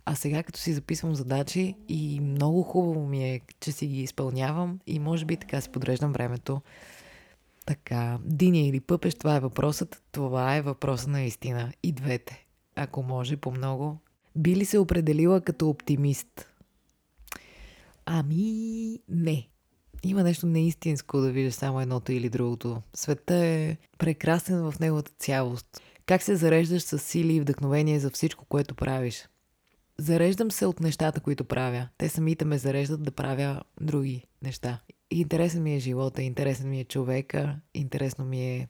А 0.06 0.16
сега 0.16 0.44
като 0.44 0.60
си 0.60 0.74
записвам 0.74 1.16
задачи 1.16 1.76
и 1.88 2.20
много 2.20 2.64
хубаво 2.64 3.08
ми 3.08 3.30
е, 3.30 3.42
че 3.60 3.72
си 3.72 3.88
ги 3.88 4.02
изпълнявам 4.02 4.80
и 4.88 5.00
може 5.00 5.26
би 5.26 5.38
така 5.38 5.62
си 5.62 5.70
подреждам 5.70 6.14
времето. 6.14 6.62
Така, 7.66 8.20
диня 8.26 8.58
или 8.58 8.80
пъпеш, 8.80 9.16
това 9.16 9.36
е 9.36 9.40
въпросът. 9.40 10.04
Това 10.12 10.56
е 10.56 10.62
въпросът 10.62 11.08
наистина. 11.08 11.74
И 11.84 11.92
двете. 11.92 12.46
Ако 12.76 13.04
може, 13.04 13.38
по-много. 13.38 13.98
Би 14.36 14.56
ли 14.56 14.66
се 14.66 14.78
определила 14.78 15.42
като 15.42 15.70
оптимист? 15.70 16.50
Ами, 18.06 19.00
не. 19.10 19.48
Има 20.04 20.24
нещо 20.24 20.46
неистинско 20.46 21.22
да 21.22 21.32
видиш 21.32 21.54
само 21.54 21.82
едното 21.82 22.12
или 22.12 22.30
другото. 22.30 22.82
Света 22.94 23.36
е 23.36 23.78
прекрасен 23.98 24.72
в 24.72 24.80
неговата 24.80 25.12
цялост. 25.20 25.82
Как 26.06 26.24
се 26.24 26.36
зареждаш 26.36 26.82
с 26.82 27.00
сили 27.00 27.34
и 27.34 27.42
вдъхновение 27.42 28.00
за 28.00 28.10
всичко, 28.10 28.46
което 28.46 28.76
правиш? 28.76 29.28
Зареждам 29.98 30.52
се 30.52 30.66
от 30.66 30.80
нещата, 30.80 31.20
които 31.20 31.46
правя. 31.46 31.88
Те 31.98 32.10
самите 32.10 32.46
ме 32.46 32.58
зареждат 32.58 33.04
да 33.04 33.12
правя 33.12 33.62
други 33.82 34.26
неща. 34.42 34.82
Интересен 35.12 35.64
ми 35.64 35.76
е 35.76 35.80
живота, 35.80 36.24
интересен 36.24 36.70
ми 36.70 36.80
е 36.80 36.84
човека, 36.84 37.60
интересно 37.74 38.26
ми 38.26 38.56
е 38.56 38.68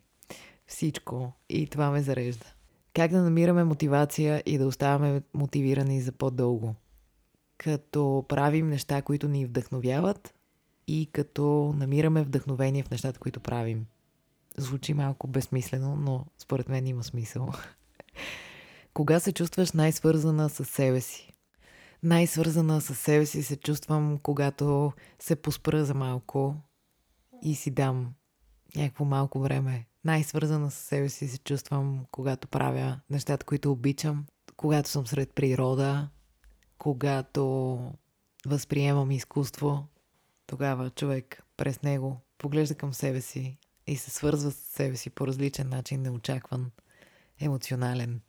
всичко 0.68 1.34
и 1.50 1.68
това 1.68 1.92
ме 1.92 2.02
зарежда. 2.02 2.46
Как 2.94 3.12
да 3.12 3.22
намираме 3.22 3.64
мотивация 3.64 4.44
и 4.46 4.58
да 4.58 4.68
оставаме 4.68 5.22
мотивирани 5.34 6.02
за 6.02 6.12
по-дълго? 6.12 6.76
Като 7.58 8.26
правим 8.30 8.70
неща, 8.70 9.02
които 9.02 9.28
ни 9.28 9.46
вдъхновяват 9.46 10.34
и 10.88 11.10
като 11.12 11.74
намираме 11.78 12.24
вдъхновение 12.24 12.84
в 12.84 12.92
нещата, 12.92 13.20
които 13.20 13.40
правим. 13.40 13.86
Звучи 14.58 14.94
малко 14.94 15.28
безсмислено, 15.28 15.96
но 15.96 16.26
според 16.38 16.70
мен 16.70 16.88
има 16.88 17.04
смисъл. 17.04 17.50
Кога 18.94 19.20
се 19.20 19.32
чувстваш 19.32 19.72
най-свързана 19.72 20.50
с 20.50 20.66
себе 20.66 21.02
си? 21.02 21.34
Най-свързана 22.04 22.82
с 22.82 22.96
себе 22.96 23.26
си 23.26 23.44
се 23.44 23.56
чувствам, 23.56 24.20
когато 24.24 24.94
се 25.20 25.36
поспра 25.36 25.86
за 25.86 25.94
малко 25.94 26.56
и 27.42 27.56
си 27.56 27.72
дам 27.72 28.14
някакво 28.76 29.06
малко 29.06 29.40
време. 29.40 29.88
Най-свързана 30.06 30.72
с 30.72 30.76
себе 30.76 31.10
си 31.10 31.28
се 31.28 31.38
чувствам, 31.38 32.06
когато 32.12 32.48
правя 32.48 33.00
нещата, 33.10 33.46
които 33.46 33.72
обичам, 33.72 34.26
когато 34.58 34.90
съм 34.90 35.08
сред 35.08 35.34
природа, 35.34 36.10
когато 36.78 37.80
възприемам 38.46 39.12
изкуство, 39.12 39.88
тогава 40.48 40.90
човек 40.90 41.44
през 41.58 41.82
него 41.82 42.22
поглежда 42.38 42.76
към 42.76 42.94
себе 42.94 43.22
си 43.22 43.58
и 43.88 43.96
се 43.96 44.12
свързва 44.12 44.52
с 44.52 44.56
себе 44.56 44.96
си 44.96 45.10
по 45.10 45.28
различен 45.28 45.70
начин, 45.70 46.02
неочакван, 46.02 46.72
емоционален 47.40 48.22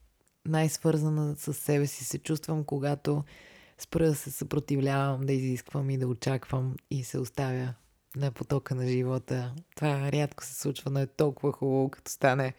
най-свързана 0.46 1.37
с 1.37 1.54
себе 1.54 1.87
си 1.87 2.04
се 2.04 2.18
чувствам, 2.18 2.64
когато 2.64 3.24
спра 3.78 4.07
да 4.07 4.14
се 4.14 4.30
съпротивлявам, 4.30 5.26
да 5.26 5.33
изисквам 5.33 5.90
и 5.90 5.98
да 5.98 6.09
очаквам 6.09 6.76
и 6.90 7.04
се 7.04 7.18
оставя 7.18 7.74
на 8.16 8.33
потока 8.33 8.74
на 8.74 8.87
живота. 8.87 9.54
Това 9.76 10.12
рядко 10.12 10.44
се 10.44 10.54
случва, 10.54 10.90
но 10.90 11.00
е 11.00 11.07
толкова 11.07 11.52
хубаво, 11.52 11.88
като 11.88 12.11
стане. 12.11 12.54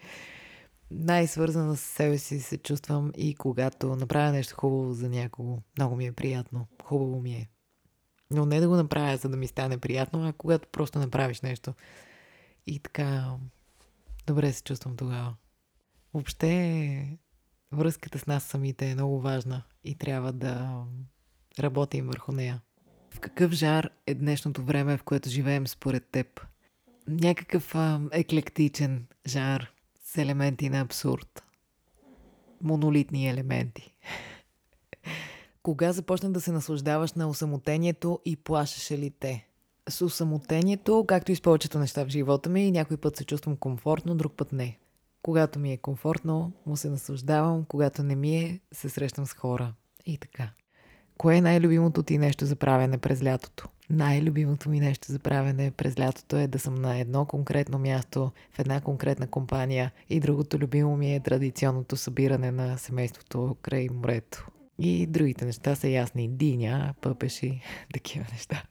Най-свързана 0.92 1.78
с 1.78 1.82
себе 1.82 2.18
си 2.18 2.40
се 2.40 2.58
чувствам 2.58 3.12
и 3.18 3.36
когато 3.36 3.96
направя 3.96 4.32
нещо 4.32 4.56
хубаво 4.56 4.94
за 4.94 5.10
някого. 5.10 5.58
Много 5.78 5.96
ми 5.96 6.06
е 6.06 6.12
приятно. 6.12 6.68
Хубаво 6.84 7.22
ми 7.22 7.34
е. 7.34 7.50
Но 8.32 8.46
не 8.46 8.60
да 8.60 8.68
го 8.68 8.76
направя, 8.76 9.18
за 9.18 9.30
да 9.30 9.38
ми 9.38 9.48
стане 9.48 9.78
приятно, 9.78 10.28
а 10.28 10.34
когато 10.34 10.68
просто 10.68 11.00
направиш 11.00 11.42
нещо. 11.42 11.74
И 12.68 12.80
така, 12.80 13.36
добре 14.28 14.54
се 14.54 14.64
чувствам 14.64 14.96
тогава. 14.96 15.36
Въобще, 16.14 17.18
връзката 17.72 18.20
с 18.20 18.28
нас 18.28 18.44
самите 18.44 18.90
е 18.90 18.94
много 18.94 19.22
важна 19.22 19.64
и 19.84 19.96
трябва 19.96 20.34
да 20.34 20.84
работим 21.60 22.08
върху 22.08 22.32
нея. 22.32 22.62
В 23.16 23.20
какъв 23.20 23.52
жар 23.52 23.90
е 24.08 24.14
днешното 24.14 24.64
време, 24.64 24.98
в 24.98 25.04
което 25.04 25.30
живеем 25.30 25.68
според 25.68 26.06
теб? 26.12 26.42
Някакъв 27.08 27.76
а, 27.76 28.02
еклектичен 28.12 29.06
жар 29.28 29.72
с 30.04 30.18
елементи 30.18 30.70
на 30.70 30.80
абсурд. 30.82 31.44
Монолитни 32.62 33.30
елементи. 33.30 33.94
Кога 35.64 35.94
започна 35.94 36.32
да 36.32 36.42
се 36.42 36.52
наслаждаваш 36.52 37.14
на 37.14 37.28
осамотението 37.30 38.20
и 38.26 38.36
плашеше 38.36 38.98
ли 38.98 39.12
те? 39.20 39.48
С 39.90 40.02
осамотението, 40.02 41.06
както 41.08 41.32
и 41.32 41.36
с 41.36 41.42
повечето 41.42 41.80
неща 41.80 42.06
в 42.06 42.10
живота 42.10 42.50
ми, 42.50 42.72
някой 42.72 42.98
път 42.98 43.16
се 43.16 43.26
чувствам 43.26 43.58
комфортно, 43.58 44.16
друг 44.16 44.34
път 44.34 44.52
не. 44.52 44.78
Когато 45.26 45.60
ми 45.60 45.74
е 45.74 45.78
комфортно, 45.78 46.52
му 46.66 46.78
се 46.78 46.90
наслаждавам, 46.90 47.66
когато 47.66 48.04
не 48.04 48.16
ми 48.16 48.38
е, 48.38 48.60
се 48.72 48.90
срещам 48.90 49.26
с 49.26 49.34
хора. 49.34 49.74
И 50.06 50.18
така. 50.18 50.50
Кое 51.18 51.36
е 51.36 51.42
най-любимото 51.42 52.04
ти 52.04 52.18
нещо 52.18 52.46
за 52.46 52.56
правене 52.56 52.98
през 52.98 53.24
лятото? 53.24 53.70
Най-любимото 53.90 54.70
ми 54.70 54.80
нещо 54.80 55.12
за 55.12 55.20
правене 55.20 55.72
през 55.72 56.00
лятото 56.00 56.38
е 56.38 56.48
да 56.48 56.60
съм 56.60 56.76
на 56.76 57.00
едно 57.00 57.26
конкретно 57.26 57.80
място, 57.80 58.32
в 58.54 58.60
една 58.60 58.82
конкретна 58.82 59.28
компания 59.28 59.92
и 60.10 60.20
другото 60.20 60.58
любимо 60.60 60.98
ми 60.98 61.16
е 61.16 61.20
традиционното 61.20 61.96
събиране 61.96 62.52
на 62.52 62.78
семейството 62.78 63.56
край 63.62 63.88
морето. 63.92 64.48
И 64.80 65.08
другите 65.08 65.46
неща 65.46 65.76
са 65.76 65.88
ясни. 65.88 66.30
Диня, 66.30 66.94
пъпеши, 67.02 67.62
такива 67.94 68.26
неща. 68.32 68.64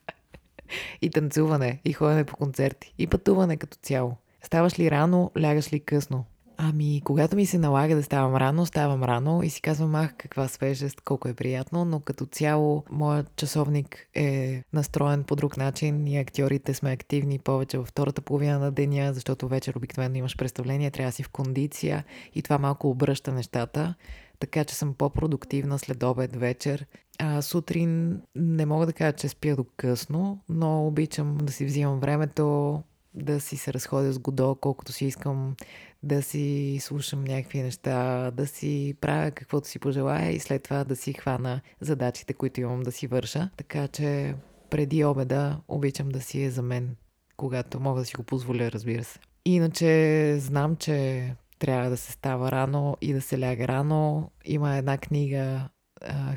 И 1.02 1.10
танцуване, 1.10 1.80
и 1.84 1.92
ходене 1.92 2.24
по 2.24 2.36
концерти, 2.36 2.94
и 2.98 3.06
пътуване 3.06 3.56
като 3.56 3.76
цяло. 3.82 4.16
Ставаш 4.42 4.78
ли 4.78 4.90
рано, 4.90 5.30
лягаш 5.40 5.72
ли 5.72 5.80
късно? 5.80 6.24
Ами, 6.56 7.02
когато 7.04 7.36
ми 7.36 7.46
се 7.46 7.58
налага 7.58 7.96
да 7.96 8.02
ставам 8.02 8.36
рано, 8.36 8.66
ставам 8.66 9.04
рано 9.04 9.42
и 9.42 9.50
си 9.50 9.60
казвам, 9.60 9.94
ах, 9.94 10.14
каква 10.18 10.48
свежест, 10.48 11.00
колко 11.00 11.28
е 11.28 11.34
приятно, 11.34 11.84
но 11.84 12.00
като 12.00 12.26
цяло 12.26 12.84
моят 12.90 13.36
часовник 13.36 14.08
е 14.14 14.62
настроен 14.72 15.24
по 15.24 15.36
друг 15.36 15.56
начин. 15.56 16.02
Ние 16.02 16.20
актьорите 16.20 16.74
сме 16.74 16.92
активни 16.92 17.38
повече 17.38 17.78
във 17.78 17.88
втората 17.88 18.22
половина 18.22 18.58
на 18.58 18.72
деня, 18.72 19.14
защото 19.14 19.48
вечер 19.48 19.74
обикновено 19.76 20.16
имаш 20.16 20.36
представление, 20.36 20.90
трябва 20.90 21.08
да 21.08 21.14
си 21.14 21.22
в 21.22 21.28
кондиция 21.28 22.04
и 22.34 22.42
това 22.42 22.58
малко 22.58 22.90
обръща 22.90 23.32
нещата 23.32 23.94
така 24.38 24.64
че 24.64 24.74
съм 24.74 24.94
по-продуктивна 24.94 25.78
след 25.78 26.02
обед 26.02 26.36
вечер. 26.36 26.86
А, 27.18 27.42
сутрин 27.42 28.20
не 28.34 28.66
мога 28.66 28.86
да 28.86 28.92
кажа, 28.92 29.12
че 29.12 29.28
спя 29.28 29.56
до 29.56 29.64
късно, 29.76 30.40
но 30.48 30.86
обичам 30.86 31.38
да 31.38 31.52
си 31.52 31.64
взимам 31.64 32.00
времето, 32.00 32.82
да 33.14 33.40
си 33.40 33.56
се 33.56 33.72
разходя 33.72 34.12
с 34.12 34.18
Годо, 34.18 34.54
колкото 34.60 34.92
си 34.92 35.06
искам, 35.06 35.56
да 36.04 36.22
си 36.22 36.78
слушам 36.80 37.24
някакви 37.24 37.62
неща, 37.62 38.30
да 38.30 38.46
си 38.46 38.94
правя 39.00 39.30
каквото 39.30 39.68
си 39.68 39.78
пожелая 39.78 40.30
и 40.32 40.38
след 40.38 40.62
това 40.62 40.84
да 40.84 40.96
си 40.96 41.12
хвана 41.12 41.60
задачите, 41.80 42.34
които 42.34 42.60
имам 42.60 42.82
да 42.82 42.92
си 42.92 43.06
върша. 43.06 43.50
Така 43.56 43.88
че 43.88 44.34
преди 44.70 45.04
обеда 45.04 45.60
обичам 45.68 46.08
да 46.08 46.20
си 46.20 46.42
е 46.42 46.50
за 46.50 46.62
мен, 46.62 46.96
когато 47.36 47.80
мога 47.80 48.00
да 48.00 48.06
си 48.06 48.14
го 48.16 48.22
позволя, 48.22 48.70
разбира 48.72 49.04
се. 49.04 49.18
Иначе 49.44 50.36
знам, 50.38 50.76
че 50.76 51.28
трябва 51.58 51.90
да 51.90 51.96
се 51.96 52.12
става 52.12 52.50
рано 52.50 52.96
и 53.00 53.12
да 53.12 53.20
се 53.20 53.38
ляга 53.38 53.68
рано. 53.68 54.30
Има 54.44 54.76
една 54.76 54.98
книга 54.98 55.68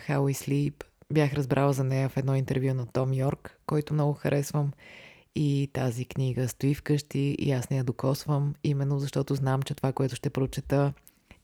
How 0.08 0.18
We 0.18 0.34
Sleep. 0.34 0.84
Бях 1.14 1.34
разбрала 1.34 1.74
за 1.74 1.84
нея 1.84 2.10
в 2.10 2.18
едно 2.18 2.36
интервю 2.36 2.74
на 2.74 2.86
Том 2.86 3.14
Йорк, 3.14 3.60
който 3.66 3.94
много 3.94 4.14
харесвам. 4.14 4.72
И 5.40 5.70
тази 5.74 6.06
книга 6.06 6.48
стои 6.48 6.74
вкъщи 6.74 7.36
и 7.40 7.52
аз 7.52 7.70
не 7.70 7.78
я 7.78 7.84
докосвам, 7.84 8.56
именно 8.64 9.00
защото 9.00 9.36
знам, 9.36 9.62
че 9.62 9.76
това, 9.76 9.92
което 9.94 10.16
ще 10.16 10.30
прочета, 10.30 10.94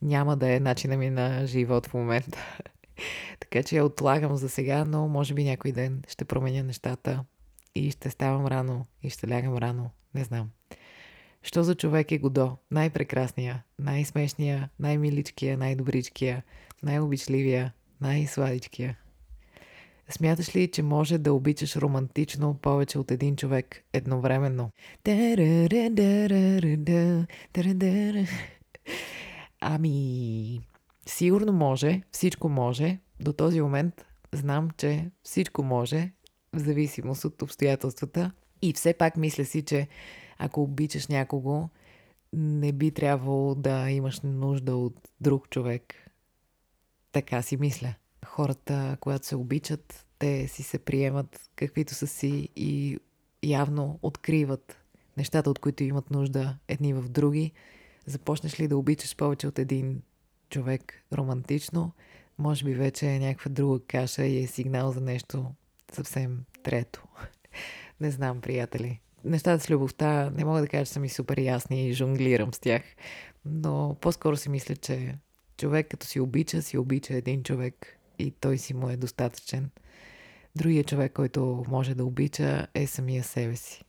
няма 0.01 0.37
да 0.37 0.53
е 0.53 0.59
начина 0.59 0.97
ми 0.97 1.09
на 1.09 1.47
живот 1.47 1.87
в 1.87 1.93
момента. 1.93 2.57
така 3.39 3.63
че 3.63 3.75
я 3.75 3.85
отлагам 3.85 4.35
за 4.35 4.49
сега, 4.49 4.85
но 4.85 5.07
може 5.07 5.33
би 5.33 5.43
някой 5.43 5.71
ден 5.71 6.01
ще 6.07 6.25
променя 6.25 6.63
нещата 6.63 7.23
и 7.75 7.91
ще 7.91 8.09
ставам 8.09 8.47
рано 8.47 8.85
и 9.03 9.09
ще 9.09 9.29
лягам 9.29 9.57
рано. 9.57 9.89
Не 10.15 10.23
знам. 10.23 10.49
Що 11.43 11.63
за 11.63 11.75
човек 11.75 12.11
е 12.11 12.17
Годо? 12.17 12.57
Най-прекрасния, 12.71 13.63
най-смешния, 13.79 14.69
най-миличкия, 14.79 15.57
най-добричкия, 15.57 16.43
най-обичливия, 16.83 17.73
най-сладичкия. 18.01 18.97
Смяташ 20.09 20.55
ли, 20.55 20.71
че 20.71 20.83
може 20.83 21.17
да 21.17 21.33
обичаш 21.33 21.75
романтично 21.75 22.53
повече 22.53 22.99
от 22.99 23.11
един 23.11 23.35
човек 23.35 23.83
едновременно? 23.93 24.71
Ами, 29.59 30.61
сигурно 31.05 31.53
може, 31.53 32.01
всичко 32.11 32.49
може. 32.49 32.99
До 33.19 33.33
този 33.33 33.61
момент 33.61 34.05
знам, 34.31 34.69
че 34.77 35.11
всичко 35.23 35.63
може, 35.63 36.11
в 36.53 36.59
зависимост 36.59 37.25
от 37.25 37.41
обстоятелствата. 37.41 38.31
И 38.61 38.73
все 38.73 38.93
пак 38.93 39.17
мисля 39.17 39.45
си, 39.45 39.61
че 39.61 39.87
ако 40.37 40.63
обичаш 40.63 41.07
някого, 41.07 41.69
не 42.33 42.71
би 42.71 42.91
трябвало 42.91 43.55
да 43.55 43.89
имаш 43.89 44.21
нужда 44.23 44.75
от 44.75 45.09
друг 45.21 45.49
човек. 45.49 46.11
Така 47.11 47.41
си 47.41 47.57
мисля. 47.57 47.93
Хората, 48.25 48.97
когато 48.99 49.25
се 49.25 49.35
обичат, 49.35 50.05
те 50.19 50.47
си 50.47 50.63
се 50.63 50.79
приемат 50.79 51.49
каквито 51.55 51.93
са 51.93 52.07
си 52.07 52.49
и 52.55 52.99
явно 53.43 53.99
откриват 54.01 54.77
нещата, 55.17 55.49
от 55.49 55.59
които 55.59 55.83
имат 55.83 56.11
нужда 56.11 56.57
едни 56.67 56.93
в 56.93 57.09
други. 57.09 57.51
Започнеш 58.05 58.59
ли 58.59 58.67
да 58.67 58.77
обичаш 58.77 59.15
повече 59.15 59.47
от 59.47 59.59
един 59.59 60.01
човек 60.49 61.03
романтично, 61.13 61.91
може 62.37 62.65
би 62.65 62.73
вече 62.73 63.07
е 63.07 63.19
някаква 63.19 63.51
друга 63.51 63.79
каша 63.87 64.25
и 64.25 64.43
е 64.43 64.47
сигнал 64.47 64.91
за 64.91 65.01
нещо 65.01 65.45
съвсем 65.91 66.43
трето. 66.63 67.03
Не 67.99 68.11
знам, 68.11 68.41
приятели 68.41 68.99
нещата 69.23 69.63
с 69.63 69.69
любовта 69.69 70.29
не 70.29 70.45
мога 70.45 70.61
да 70.61 70.67
кажа, 70.67 70.85
че 70.85 70.91
са 70.91 70.99
ми 70.99 71.09
супер 71.09 71.37
ясни 71.37 71.87
и 71.87 71.93
жонглирам 71.93 72.53
с 72.53 72.59
тях, 72.59 72.81
но 73.45 73.97
по-скоро 74.01 74.37
си 74.37 74.49
мисля, 74.49 74.75
че 74.75 75.15
човек 75.57 75.87
като 75.89 76.07
си 76.07 76.19
обича, 76.19 76.61
си 76.61 76.77
обича 76.77 77.13
един 77.13 77.43
човек 77.43 77.99
и 78.19 78.31
той 78.31 78.57
си 78.57 78.73
му 78.73 78.89
е 78.89 78.97
достатъчен. 78.97 79.69
Другия 80.55 80.83
човек, 80.83 81.13
който 81.13 81.65
може 81.67 81.95
да 81.95 82.05
обича, 82.05 82.67
е 82.73 82.87
самия 82.87 83.23
себе 83.23 83.55
си. 83.55 83.83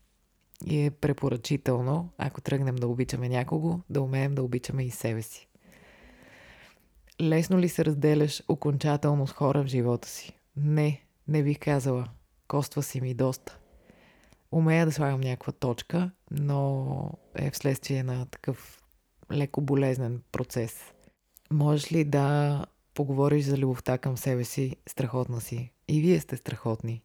И 0.66 0.84
е 0.84 0.90
препоръчително, 0.90 2.08
ако 2.18 2.40
тръгнем 2.40 2.76
да 2.76 2.88
обичаме 2.88 3.28
някого, 3.28 3.80
да 3.90 4.02
умеем 4.02 4.34
да 4.34 4.42
обичаме 4.42 4.84
и 4.84 4.90
себе 4.90 5.22
си. 5.22 5.48
Лесно 7.20 7.58
ли 7.58 7.68
се 7.68 7.84
разделяш 7.84 8.42
окончателно 8.48 9.26
с 9.26 9.32
хора 9.32 9.62
в 9.62 9.66
живота 9.66 10.08
си? 10.08 10.32
Не, 10.56 11.02
не 11.28 11.42
бих 11.42 11.58
казала. 11.58 12.08
Коства 12.48 12.82
си 12.82 13.00
ми 13.00 13.14
доста 13.14 13.58
умея 14.54 14.87
да 14.87 14.92
слагам 14.92 15.20
някаква 15.20 15.52
точка, 15.52 16.10
но 16.30 17.10
е 17.34 17.50
вследствие 17.50 18.02
на 18.02 18.26
такъв 18.26 18.82
леко 19.32 19.60
болезнен 19.60 20.22
процес. 20.32 20.92
Можеш 21.50 21.92
ли 21.92 22.04
да 22.04 22.66
поговориш 22.94 23.44
за 23.44 23.59
любовта 23.59 23.98
към 23.98 24.16
себе 24.16 24.44
си? 24.44 24.76
Страхотна 24.87 25.40
си. 25.40 25.72
И 25.88 26.00
вие 26.00 26.20
сте 26.20 26.37
страхотни. 26.37 27.02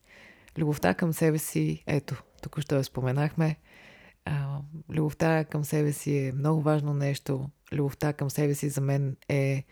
Любовта 0.57 0.93
към 0.93 1.13
себе 1.13 1.37
си, 1.37 1.83
ето, 1.87 2.23
тук 2.41 2.59
що 2.59 2.75
я 2.75 2.83
споменахме, 2.83 3.55
а, 4.25 4.59
любовта 4.89 5.45
към 5.45 5.63
себе 5.63 5.93
си 5.93 6.17
е 6.17 6.31
много 6.31 6.61
важно 6.61 6.93
нещо. 6.93 7.49
Любовта 7.73 8.13
към 8.13 8.29
себе 8.29 8.55
си 8.55 8.69
за 8.69 8.81
мен 8.81 9.17
е 9.29 9.63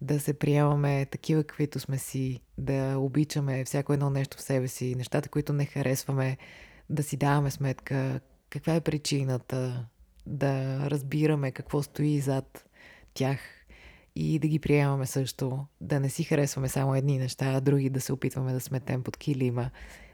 да 0.00 0.20
се 0.20 0.38
приемаме 0.38 1.06
такива, 1.06 1.44
каквито 1.44 1.80
сме 1.80 1.98
си, 1.98 2.40
да 2.58 2.98
обичаме 2.98 3.64
всяко 3.64 3.92
едно 3.92 4.10
нещо 4.10 4.36
в 4.36 4.42
себе 4.42 4.68
си, 4.68 4.94
нещата, 4.94 5.28
които 5.28 5.52
не 5.52 5.64
харесваме, 5.64 6.36
да 6.90 7.02
си 7.02 7.16
даваме 7.16 7.50
сметка 7.50 8.20
каква 8.50 8.74
е 8.74 8.80
причината, 8.80 9.86
да 10.26 10.78
разбираме 10.90 11.52
какво 11.52 11.82
стои 11.82 12.20
зад 12.20 12.68
тях 13.14 13.38
и 14.16 14.38
да 14.38 14.48
ги 14.48 14.58
приемаме 14.58 15.06
също, 15.06 15.66
да 15.80 16.00
не 16.00 16.08
си 16.08 16.24
харесваме 16.24 16.68
само 16.68 16.94
едни 16.94 17.18
неща, 17.18 17.46
а 17.46 17.60
други 17.60 17.90
да 17.90 18.00
се 18.00 18.12
опитваме 18.12 18.52
да 18.52 18.60
сметем 18.60 19.02
под 19.02 19.16
килима, 19.16 19.70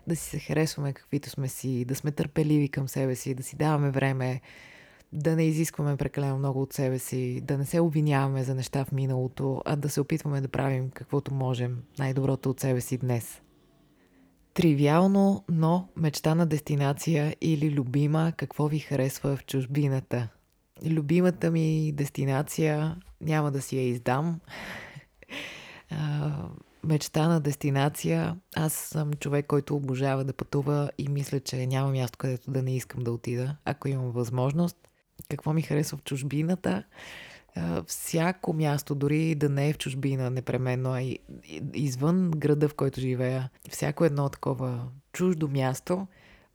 да 0.07 0.17
си 0.17 0.31
се 0.31 0.39
харесваме 0.39 0.93
каквито 0.93 1.31
сме 1.31 1.49
си, 1.49 1.85
да 1.85 1.95
сме 1.95 2.13
търпеливи 2.13 2.69
към 2.69 2.89
себе 2.89 3.15
си, 3.15 3.35
да 3.35 3.43
си 3.43 3.57
даваме 3.57 3.91
време, 3.91 4.41
да 5.13 5.37
не 5.37 5.45
изискваме 5.45 5.97
прекалено 5.97 6.39
много 6.39 6.63
от 6.63 6.73
себе 6.73 6.99
си, 6.99 7.41
да 7.41 7.59
не 7.59 7.67
се 7.67 7.81
обвиняваме 7.81 8.45
за 8.45 8.55
неща 8.55 8.85
в 8.85 8.93
миналото, 8.93 9.63
а 9.65 9.77
да 9.77 9.89
се 9.89 10.01
опитваме 10.01 10.41
да 10.41 10.49
правим 10.49 10.91
каквото 10.91 11.35
можем, 11.35 11.83
най-доброто 11.99 12.51
от 12.51 12.61
себе 12.61 12.81
си 12.81 12.99
днес. 12.99 13.41
Тривиално, 14.55 15.45
но 15.49 15.89
мечта 15.97 16.35
на 16.35 16.47
дестинация 16.47 17.37
или 17.41 17.71
любима, 17.71 18.33
какво 18.37 18.69
ви 18.69 18.79
харесва 18.79 19.37
в 19.37 19.45
чужбината? 19.45 20.29
Любимата 20.87 21.51
ми 21.51 21.93
дестинация, 21.93 22.97
няма 23.21 23.51
да 23.51 23.63
си 23.63 23.77
я 23.77 23.89
издам. 23.89 24.41
мечта 26.85 27.29
на 27.29 27.41
дестинация. 27.41 28.37
Аз 28.57 28.73
съм 28.73 29.13
човек, 29.13 29.47
който 29.47 29.77
обожава 29.77 30.25
да 30.25 30.33
пътува 30.33 30.91
и 30.99 31.09
мисля, 31.09 31.41
че 31.41 31.67
няма 31.67 31.91
място, 31.91 32.19
където 32.19 32.51
да 32.51 32.63
не 32.63 32.77
искам 32.77 33.05
да 33.05 33.13
отида, 33.13 33.57
ако 33.65 33.89
имам 33.89 34.11
възможност. 34.11 34.77
Какво 35.29 35.53
ми 35.53 35.63
харесва 35.63 35.99
в 35.99 36.03
чужбината? 36.03 36.85
всяко 37.87 38.53
място, 38.53 38.95
дори 38.95 39.35
да 39.35 39.49
не 39.49 39.69
е 39.69 39.73
в 39.73 39.79
чужбина 39.79 40.31
непременно, 40.31 40.93
а 40.93 41.17
извън 41.75 42.31
града, 42.31 42.69
в 42.69 42.75
който 42.75 43.01
живея, 43.01 43.51
всяко 43.71 44.05
едно 44.05 44.29
такова 44.29 44.89
чуждо 45.13 45.49
място, 45.49 46.07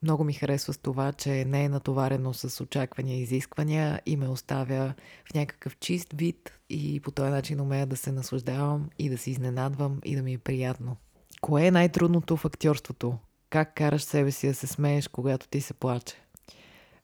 много 0.06 0.24
ми 0.24 0.34
харесва 0.34 0.74
с 0.74 0.78
това, 0.78 1.14
че 1.14 1.46
не 1.46 1.64
е 1.64 1.70
натоварено 1.70 2.34
с 2.34 2.64
очаквания 2.64 3.18
и 3.18 3.22
изисквания 3.22 4.02
и 4.06 4.18
ме 4.18 4.28
оставя 4.28 4.94
в 5.30 5.34
някакъв 5.34 5.78
чист 5.78 6.14
вид 6.14 6.60
и 6.70 7.00
по 7.00 7.12
този 7.12 7.30
начин 7.30 7.62
умея 7.62 7.86
да 7.86 7.98
се 7.98 8.12
наслаждавам 8.12 8.90
и 9.00 9.10
да 9.10 9.18
се 9.18 9.32
изненадвам 9.32 10.00
и 10.04 10.16
да 10.16 10.22
ми 10.22 10.34
е 10.34 10.38
приятно. 10.38 10.98
Кое 11.42 11.66
е 11.66 11.72
най-трудното 11.72 12.38
в 12.38 12.46
актьорството? 12.46 13.18
Как 13.50 13.76
караш 13.76 14.04
себе 14.04 14.32
си 14.32 14.48
да 14.48 14.54
се 14.54 14.68
смееш, 14.68 15.08
когато 15.08 15.48
ти 15.48 15.62
се 15.62 15.74
плаче? 15.74 16.16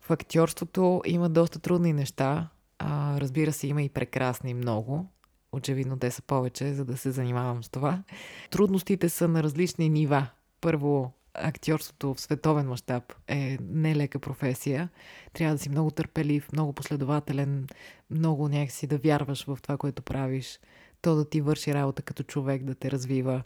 В 0.01 0.11
актьорството 0.11 1.01
има 1.05 1.29
доста 1.29 1.59
трудни 1.59 1.93
неща, 1.93 2.49
а, 2.79 3.19
разбира 3.21 3.53
се, 3.53 3.67
има 3.67 3.81
и 3.81 3.89
прекрасни 3.89 4.53
много. 4.53 5.05
Очевидно 5.51 5.99
те 5.99 6.11
са 6.11 6.21
повече, 6.21 6.73
за 6.73 6.85
да 6.85 6.97
се 6.97 7.11
занимавам 7.11 7.63
с 7.63 7.69
това. 7.69 8.03
Трудностите 8.51 9.09
са 9.09 9.27
на 9.27 9.43
различни 9.43 9.89
нива. 9.89 10.27
Първо, 10.61 11.13
актьорството 11.33 12.13
в 12.13 12.21
световен 12.21 12.67
мащаб 12.67 13.13
е 13.27 13.57
нелека 13.61 14.19
професия. 14.19 14.89
Трябва 15.33 15.55
да 15.55 15.59
си 15.61 15.69
много 15.69 15.91
търпелив, 15.91 16.51
много 16.53 16.73
последователен, 16.73 17.67
много 18.09 18.47
някакси 18.47 18.87
да 18.87 18.97
вярваш 18.97 19.45
в 19.45 19.57
това, 19.61 19.77
което 19.77 20.01
правиш. 20.01 20.59
То 21.01 21.15
да 21.15 21.29
ти 21.29 21.41
върши 21.41 21.73
работа 21.73 22.01
като 22.01 22.23
човек, 22.23 22.63
да 22.63 22.75
те 22.75 22.91
развива. 22.91 23.43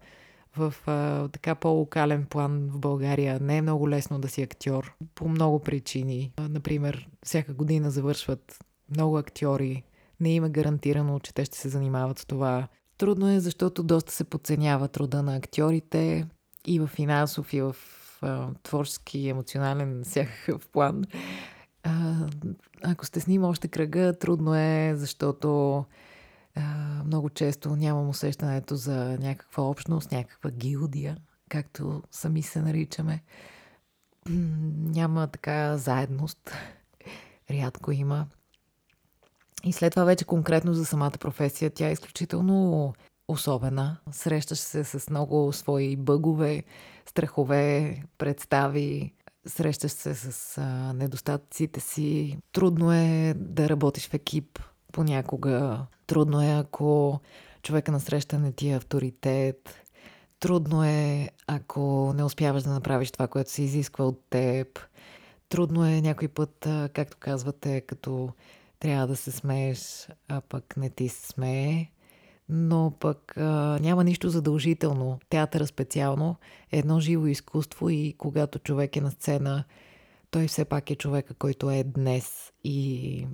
В 0.58 0.74
а, 0.86 1.28
така 1.28 1.56
по-локален 1.56 2.26
план 2.26 2.70
в 2.72 2.80
България 2.80 3.40
не 3.40 3.58
е 3.58 3.62
много 3.62 3.90
лесно 3.90 4.20
да 4.20 4.28
си 4.28 4.42
актьор 4.42 4.96
по 5.16 5.28
много 5.28 5.60
причини. 5.60 6.32
Например, 6.40 7.10
всяка 7.24 7.54
година 7.54 7.92
завършват 7.92 8.60
много 8.90 9.18
актьори, 9.18 9.84
Не 10.20 10.34
има 10.34 10.50
гарантирано, 10.50 11.20
че 11.20 11.34
те 11.34 11.46
ще 11.46 11.58
се 11.58 11.70
занимават 11.70 12.20
с 12.20 12.26
това. 12.26 12.68
Трудно 12.98 13.30
е, 13.30 13.40
защото 13.40 13.84
доста 13.84 14.14
се 14.14 14.24
подценява 14.24 14.88
труда 14.88 15.24
на 15.24 15.36
актьорите 15.36 16.28
и 16.68 16.80
в 16.80 16.88
финансов, 16.88 17.54
и 17.54 17.62
в 17.62 17.76
а, 18.22 18.48
творчески, 18.64 19.30
емоционален, 19.30 20.04
всякакъв 20.04 20.68
план. 20.74 21.04
А, 21.84 22.16
ако 22.84 23.06
сте 23.06 23.20
с 23.20 23.28
ним 23.28 23.44
още 23.44 23.68
кръга, 23.68 24.14
трудно 24.20 24.56
е, 24.56 24.94
защото 24.96 25.78
а, 26.56 26.62
много 27.06 27.30
често 27.30 27.76
нямам 27.76 28.10
усещането 28.10 28.76
за 28.76 29.18
някаква 29.20 29.64
общност, 29.64 30.12
някаква 30.12 30.52
гилдия, 30.52 31.18
както 31.50 32.04
сами 32.12 32.42
се 32.42 32.62
наричаме. 32.62 33.24
Няма 34.30 35.28
така 35.28 35.78
заедност. 35.78 36.52
Рядко 37.52 37.92
има. 37.92 38.28
И 39.64 39.74
след 39.74 39.94
това 39.94 40.04
вече 40.04 40.26
конкретно 40.26 40.74
за 40.74 40.86
самата 40.86 41.12
професия, 41.20 41.70
тя 41.70 41.88
е 41.88 41.92
изключително 41.92 42.94
особена. 43.28 43.98
Срещаш 44.12 44.58
се 44.58 44.84
с 44.84 45.10
много 45.10 45.54
свои 45.54 45.96
бъгове, 45.96 46.64
страхове, 47.06 47.98
представи, 48.18 49.14
срещаш 49.48 49.92
се 49.92 50.16
с 50.16 50.58
а, 50.58 50.94
недостатъците 50.94 51.80
си. 51.80 52.38
Трудно 52.52 52.94
е 52.94 53.34
да 53.38 53.70
работиш 53.70 54.10
в 54.10 54.14
екип 54.14 54.60
понякога. 54.92 55.86
Трудно 56.08 56.42
е, 56.42 56.52
ако 56.52 57.20
човека 57.62 57.92
на 57.92 58.00
среща 58.00 58.40
не 58.40 58.52
ти 58.52 58.70
е 58.70 58.76
авторитет. 58.76 59.76
Трудно 60.40 60.84
е, 60.84 61.30
ако 61.48 62.14
не 62.16 62.24
успяваш 62.24 62.64
да 62.64 62.70
направиш 62.70 63.12
това, 63.12 63.28
което 63.28 63.52
се 63.52 63.62
изисква 63.62 64.06
от 64.06 64.22
теб. 64.30 64.80
Трудно 65.50 65.86
е 65.86 66.02
някой 66.02 66.28
път, 66.28 66.68
както 66.94 67.18
казвате, 67.20 67.82
като 67.82 68.30
трябва 68.80 69.08
да 69.08 69.16
се 69.16 69.32
смееш, 69.32 70.08
а 70.28 70.42
пък 70.42 70.78
не 70.78 70.90
ти 70.90 71.10
се 71.10 71.28
смее. 71.28 71.88
Но 72.50 72.94
пък 73.00 73.38
а, 73.38 73.80
няма 73.82 74.04
нищо 74.04 74.30
задължително. 74.30 75.20
Театъра 75.30 75.68
специално 75.68 76.36
е 76.72 76.80
едно 76.80 77.00
живо 77.00 77.28
изкуство 77.28 77.90
и 77.90 78.16
когато 78.18 78.60
човек 78.60 78.96
е 78.96 79.02
на 79.02 79.12
сцена, 79.12 79.64
той 80.32 80.48
все 80.48 80.66
пак 80.66 80.92
е 80.92 80.96
човека, 80.96 81.34
който 81.34 81.72
е 81.72 81.84
днес. 81.84 82.52
И 82.64 83.28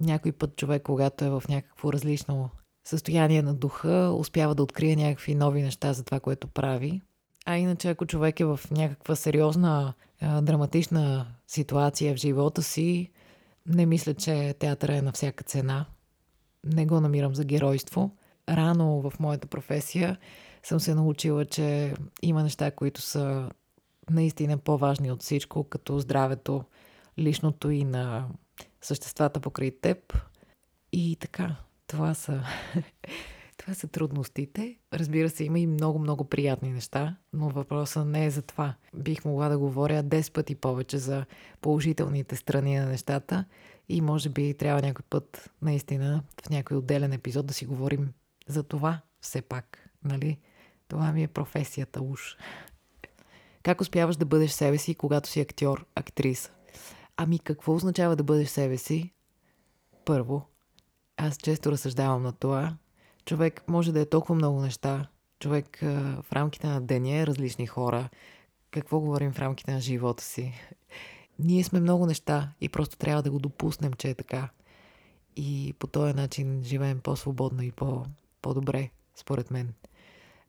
някой 0.00 0.32
път 0.32 0.56
човек, 0.56 0.82
когато 0.82 1.24
е 1.24 1.30
в 1.30 1.42
някакво 1.48 1.92
различно 1.92 2.50
състояние 2.84 3.42
на 3.42 3.54
духа, 3.54 4.14
успява 4.18 4.54
да 4.54 4.62
открие 4.62 4.96
някакви 4.96 5.34
нови 5.34 5.62
неща 5.62 5.92
за 5.92 6.04
това, 6.04 6.20
което 6.20 6.48
прави. 6.48 7.00
А 7.46 7.56
иначе, 7.58 7.88
ако 7.88 8.06
човек 8.06 8.40
е 8.40 8.44
в 8.44 8.60
някаква 8.70 9.16
сериозна, 9.16 9.94
а, 10.20 10.40
драматична 10.40 11.26
ситуация 11.46 12.14
в 12.14 12.18
живота 12.18 12.62
си, 12.62 13.10
не 13.66 13.86
мисля, 13.86 14.14
че 14.14 14.54
театъра 14.58 14.96
е 14.96 15.02
на 15.02 15.12
всяка 15.12 15.44
цена. 15.44 15.86
Не 16.64 16.86
го 16.86 17.00
намирам 17.00 17.34
за 17.34 17.44
геройство. 17.44 18.10
Рано 18.48 19.10
в 19.10 19.20
моята 19.20 19.46
професия 19.46 20.18
съм 20.62 20.80
се 20.80 20.94
научила, 20.94 21.44
че 21.44 21.94
има 22.22 22.42
неща, 22.42 22.70
които 22.70 23.00
са 23.00 23.50
наистина 24.10 24.58
по-важни 24.58 25.12
от 25.12 25.22
всичко, 25.22 25.64
като 25.64 25.98
здравето, 25.98 26.64
личното 27.18 27.70
и 27.70 27.84
на 27.84 28.28
съществата 28.80 29.40
покрай 29.40 29.70
теб. 29.70 30.18
И 30.92 31.16
така, 31.20 31.56
това 31.86 32.14
са, 32.14 32.42
това 33.58 33.74
са 33.74 33.88
трудностите. 33.88 34.78
Разбира 34.92 35.30
се, 35.30 35.44
има 35.44 35.58
и 35.58 35.66
много-много 35.66 36.24
приятни 36.24 36.72
неща, 36.72 37.16
но 37.32 37.48
въпросът 37.48 38.06
не 38.06 38.24
е 38.24 38.30
за 38.30 38.42
това. 38.42 38.74
Бих 38.94 39.24
могла 39.24 39.48
да 39.48 39.58
говоря 39.58 40.04
10 40.04 40.32
пъти 40.32 40.54
повече 40.54 40.98
за 40.98 41.24
положителните 41.60 42.36
страни 42.36 42.78
на 42.78 42.86
нещата 42.86 43.44
и 43.88 44.00
може 44.00 44.28
би 44.28 44.54
трябва 44.54 44.82
някой 44.82 45.04
път, 45.10 45.50
наистина, 45.62 46.22
в 46.46 46.50
някой 46.50 46.76
отделен 46.76 47.12
епизод 47.12 47.46
да 47.46 47.54
си 47.54 47.66
говорим 47.66 48.12
за 48.48 48.62
това 48.62 49.00
все 49.20 49.42
пак. 49.42 49.90
Нали? 50.04 50.38
Това 50.88 51.12
ми 51.12 51.22
е 51.22 51.28
професията 51.28 52.02
уж. 52.02 52.36
Как 53.62 53.80
успяваш 53.80 54.16
да 54.16 54.24
бъдеш 54.24 54.50
себе 54.50 54.78
си, 54.78 54.94
когато 54.94 55.28
си 55.28 55.40
актьор, 55.40 55.86
актриса? 55.94 56.50
Ами 57.16 57.38
какво 57.38 57.74
означава 57.74 58.16
да 58.16 58.24
бъдеш 58.24 58.48
себе 58.48 58.78
си? 58.78 59.12
Първо, 60.04 60.46
аз 61.16 61.36
често 61.36 61.72
разсъждавам 61.72 62.22
на 62.22 62.32
това. 62.32 62.76
Човек 63.24 63.68
може 63.68 63.92
да 63.92 64.00
е 64.00 64.06
толкова 64.06 64.34
много 64.34 64.60
неща. 64.60 65.08
Човек 65.40 65.78
в 66.22 66.24
рамките 66.32 66.66
на 66.66 66.80
деня 66.80 67.16
е 67.16 67.26
различни 67.26 67.66
хора. 67.66 68.08
Какво 68.70 69.00
говорим 69.00 69.32
в 69.32 69.38
рамките 69.38 69.72
на 69.72 69.80
живота 69.80 70.24
си? 70.24 70.52
Ние 71.38 71.64
сме 71.64 71.80
много 71.80 72.06
неща 72.06 72.52
и 72.60 72.68
просто 72.68 72.96
трябва 72.96 73.22
да 73.22 73.30
го 73.30 73.38
допуснем, 73.38 73.92
че 73.92 74.08
е 74.08 74.14
така. 74.14 74.48
И 75.36 75.74
по 75.78 75.86
този 75.86 76.14
начин 76.14 76.62
живеем 76.64 77.00
по-свободно 77.00 77.62
и 77.62 77.72
по- 77.72 78.06
по-добре, 78.42 78.90
според 79.16 79.50
мен. 79.50 79.74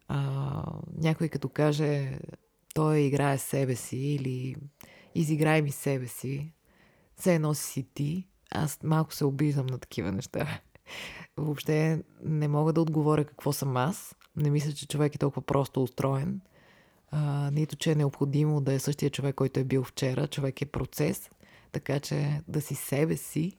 А, 0.08 0.63
някой 0.97 1.30
като 1.30 1.49
каже, 1.49 2.19
той 2.73 2.99
играе 2.99 3.38
себе 3.38 3.75
си 3.75 3.97
или 3.97 4.56
изиграй 5.15 5.62
ми 5.62 5.71
себе 5.71 6.08
си, 6.08 6.54
все 7.15 7.36
едно 7.36 7.54
си 7.54 7.88
ти, 7.93 8.28
аз 8.52 8.80
малко 8.84 9.13
се 9.13 9.25
обиждам 9.25 9.65
на 9.65 9.78
такива 9.78 10.12
неща. 10.12 10.62
Въобще 11.38 12.04
не 12.23 12.47
мога 12.47 12.73
да 12.73 12.82
отговоря 12.82 13.25
какво 13.25 13.54
съм 13.54 13.78
аз. 13.78 14.15
Не 14.36 14.49
мисля, 14.49 14.71
че 14.71 14.88
човек 14.88 15.15
е 15.15 15.17
толкова 15.17 15.41
просто 15.41 15.84
устроен. 15.84 16.41
А, 17.12 17.52
нито, 17.52 17.75
че 17.75 17.91
е 17.91 17.95
необходимо 17.95 18.62
да 18.62 18.73
е 18.73 18.80
същия 18.80 19.10
човек, 19.10 19.36
който 19.36 19.60
е 19.60 19.63
бил 19.63 19.84
вчера. 19.84 20.28
Човек 20.28 20.62
е 20.62 20.65
процес. 20.65 21.30
Така 21.71 21.99
че 21.99 22.41
да 22.47 22.62
си 22.62 22.75
себе 22.75 23.17
си, 23.17 23.58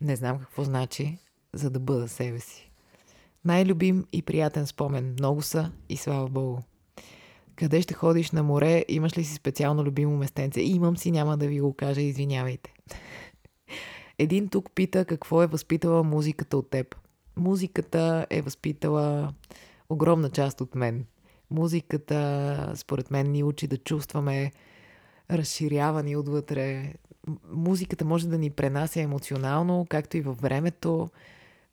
не 0.00 0.16
знам 0.16 0.38
какво 0.38 0.64
значи, 0.64 1.18
за 1.52 1.70
да 1.70 1.80
бъда 1.80 2.08
себе 2.08 2.40
си. 2.40 2.70
Най-любим 3.46 4.06
и 4.12 4.22
приятен 4.22 4.66
спомен. 4.66 5.12
Много 5.18 5.42
са 5.42 5.72
и 5.88 5.96
слава 5.96 6.28
Богу. 6.28 6.58
Къде 7.56 7.82
ще 7.82 7.94
ходиш 7.94 8.30
на 8.30 8.42
море? 8.42 8.84
Имаш 8.88 9.18
ли 9.18 9.24
си 9.24 9.34
специално 9.34 9.84
любимо 9.84 10.16
местенце? 10.16 10.60
Имам 10.60 10.96
си, 10.96 11.10
няма 11.10 11.36
да 11.36 11.46
ви 11.46 11.60
го 11.60 11.74
кажа, 11.74 12.00
извинявайте. 12.00 12.72
Един 14.18 14.48
тук 14.48 14.70
пита 14.74 15.04
какво 15.04 15.42
е 15.42 15.46
възпитала 15.46 16.02
музиката 16.02 16.56
от 16.56 16.70
теб. 16.70 16.96
Музиката 17.36 18.26
е 18.30 18.42
възпитала 18.42 19.32
огромна 19.88 20.30
част 20.30 20.60
от 20.60 20.74
мен. 20.74 21.04
Музиката, 21.50 22.72
според 22.76 23.10
мен, 23.10 23.30
ни 23.30 23.42
учи 23.42 23.66
да 23.66 23.76
чувстваме 23.76 24.52
разширявани 25.30 26.16
отвътре. 26.16 26.94
Музиката 27.52 28.04
може 28.04 28.28
да 28.28 28.38
ни 28.38 28.50
пренася 28.50 29.00
емоционално, 29.00 29.86
както 29.88 30.16
и 30.16 30.20
във 30.20 30.40
времето. 30.40 31.08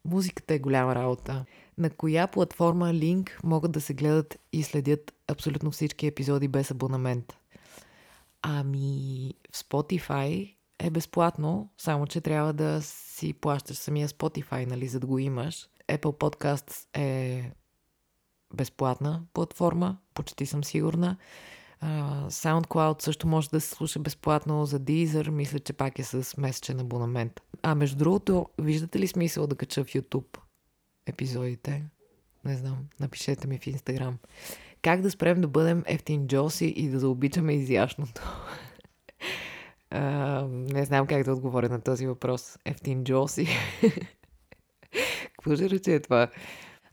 Музиката 0.06 0.54
е 0.54 0.60
голяма 0.60 0.96
работа. 0.96 1.46
На 1.78 1.90
коя 1.90 2.28
платформа 2.28 2.94
линк 2.94 3.40
могат 3.44 3.72
да 3.72 3.82
се 3.82 3.94
гледат 3.94 4.40
и 4.54 4.64
следят 4.64 5.14
абсолютно 5.28 5.72
всички 5.72 6.08
епизоди 6.08 6.48
без 6.48 6.72
абонамент? 6.72 7.38
Ами, 8.42 9.34
в 9.52 9.58
Spotify 9.58 10.56
е 10.80 10.90
безплатно, 10.90 11.70
само 11.78 12.08
че 12.08 12.22
трябва 12.22 12.54
да 12.54 12.82
си 12.82 13.34
плащаш 13.34 13.78
самия 13.78 14.08
Spotify, 14.08 14.66
нали, 14.66 14.88
за 14.88 15.00
да 15.00 15.08
го 15.08 15.20
имаш. 15.20 15.70
Apple 15.90 16.02
Podcasts 16.02 17.00
е 17.00 17.52
безплатна 18.54 19.24
платформа, 19.34 19.98
почти 20.14 20.46
съм 20.46 20.64
сигурна. 20.64 21.18
Uh, 21.84 22.30
SoundCloud 22.30 23.02
също 23.02 23.28
може 23.28 23.50
да 23.50 23.62
се 23.62 23.70
слуша 23.70 24.00
безплатно 24.00 24.66
за 24.66 24.80
Deezer, 24.80 25.30
мисля, 25.30 25.60
че 25.60 25.74
пак 25.74 26.00
е 26.00 26.04
с 26.04 26.38
месечен 26.38 26.80
абонамент. 26.80 27.42
А 27.62 27.76
между 27.76 27.98
другото, 27.98 28.50
виждате 28.58 29.00
ли 29.00 29.08
смисъл 29.08 29.48
да 29.48 29.56
кача 29.56 29.84
в 29.84 29.88
YouTube 29.88 30.38
епизодите? 31.06 31.84
Не 32.46 32.58
знам, 32.58 32.78
напишете 33.00 33.48
ми 33.48 33.58
в 33.58 33.62
Instagram. 33.62 34.14
Как 34.82 35.02
да 35.02 35.12
спрем 35.12 35.42
да 35.42 35.48
бъдем 35.48 35.84
ефтин 35.86 36.28
джоси 36.28 36.66
и 36.66 36.90
да 36.90 37.00
заобичаме 37.00 37.54
изящното? 37.54 38.22
Uh, 39.94 40.74
не 40.74 40.86
знам 40.86 41.08
как 41.08 41.24
да 41.24 41.34
отговоря 41.34 41.70
на 41.70 41.82
този 41.82 42.08
въпрос. 42.08 42.58
Ефтин 42.66 43.04
Джоси. 43.04 43.48
Какво 45.38 45.56
ще 45.56 45.70
рече 45.70 46.00
това? 46.00 46.28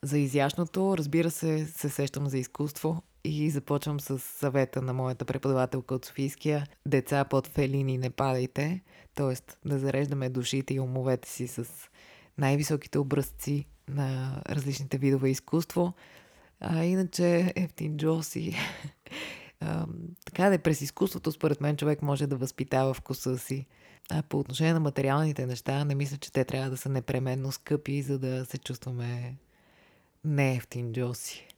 За 0.02 0.18
изящното, 0.18 0.98
разбира 0.98 1.30
се, 1.30 1.66
се 1.66 1.88
сещам 1.88 2.26
за 2.26 2.38
изкуство 2.38 3.02
и 3.24 3.50
започвам 3.50 4.00
с 4.00 4.18
съвета 4.18 4.82
на 4.82 4.92
моята 4.92 5.24
преподавателка 5.24 5.94
от 5.94 6.04
Софийския. 6.04 6.66
Деца 6.86 7.24
под 7.24 7.46
фелини 7.46 7.98
не 7.98 8.10
падайте, 8.10 8.80
т.е. 9.14 9.68
да 9.68 9.78
зареждаме 9.78 10.28
душите 10.28 10.74
и 10.74 10.80
умовете 10.80 11.28
си 11.28 11.48
с 11.48 11.64
най-високите 12.38 12.98
образци 12.98 13.66
на 13.88 14.42
различните 14.48 14.98
видове 14.98 15.30
изкуство. 15.30 15.92
А 16.60 16.84
иначе 16.84 17.52
Ефтин 17.56 17.96
Джоси 17.96 18.56
така 20.24 20.48
да 20.48 20.54
е, 20.54 20.58
през 20.58 20.80
изкуството, 20.80 21.32
според 21.32 21.60
мен, 21.60 21.76
човек 21.76 22.02
може 22.02 22.26
да 22.26 22.36
възпитава 22.36 22.94
вкуса 22.94 23.38
си. 23.38 23.66
А 24.10 24.22
по 24.22 24.38
отношение 24.38 24.72
на 24.72 24.80
материалните 24.80 25.46
неща, 25.46 25.84
не 25.84 25.94
мисля, 25.94 26.16
че 26.16 26.32
те 26.32 26.44
трябва 26.44 26.70
да 26.70 26.76
са 26.76 26.88
непременно 26.88 27.52
скъпи, 27.52 28.02
за 28.02 28.18
да 28.18 28.44
се 28.44 28.58
чувстваме 28.58 29.36
не 30.24 30.54
ефтин 30.54 30.92
Джоси. 30.92 31.48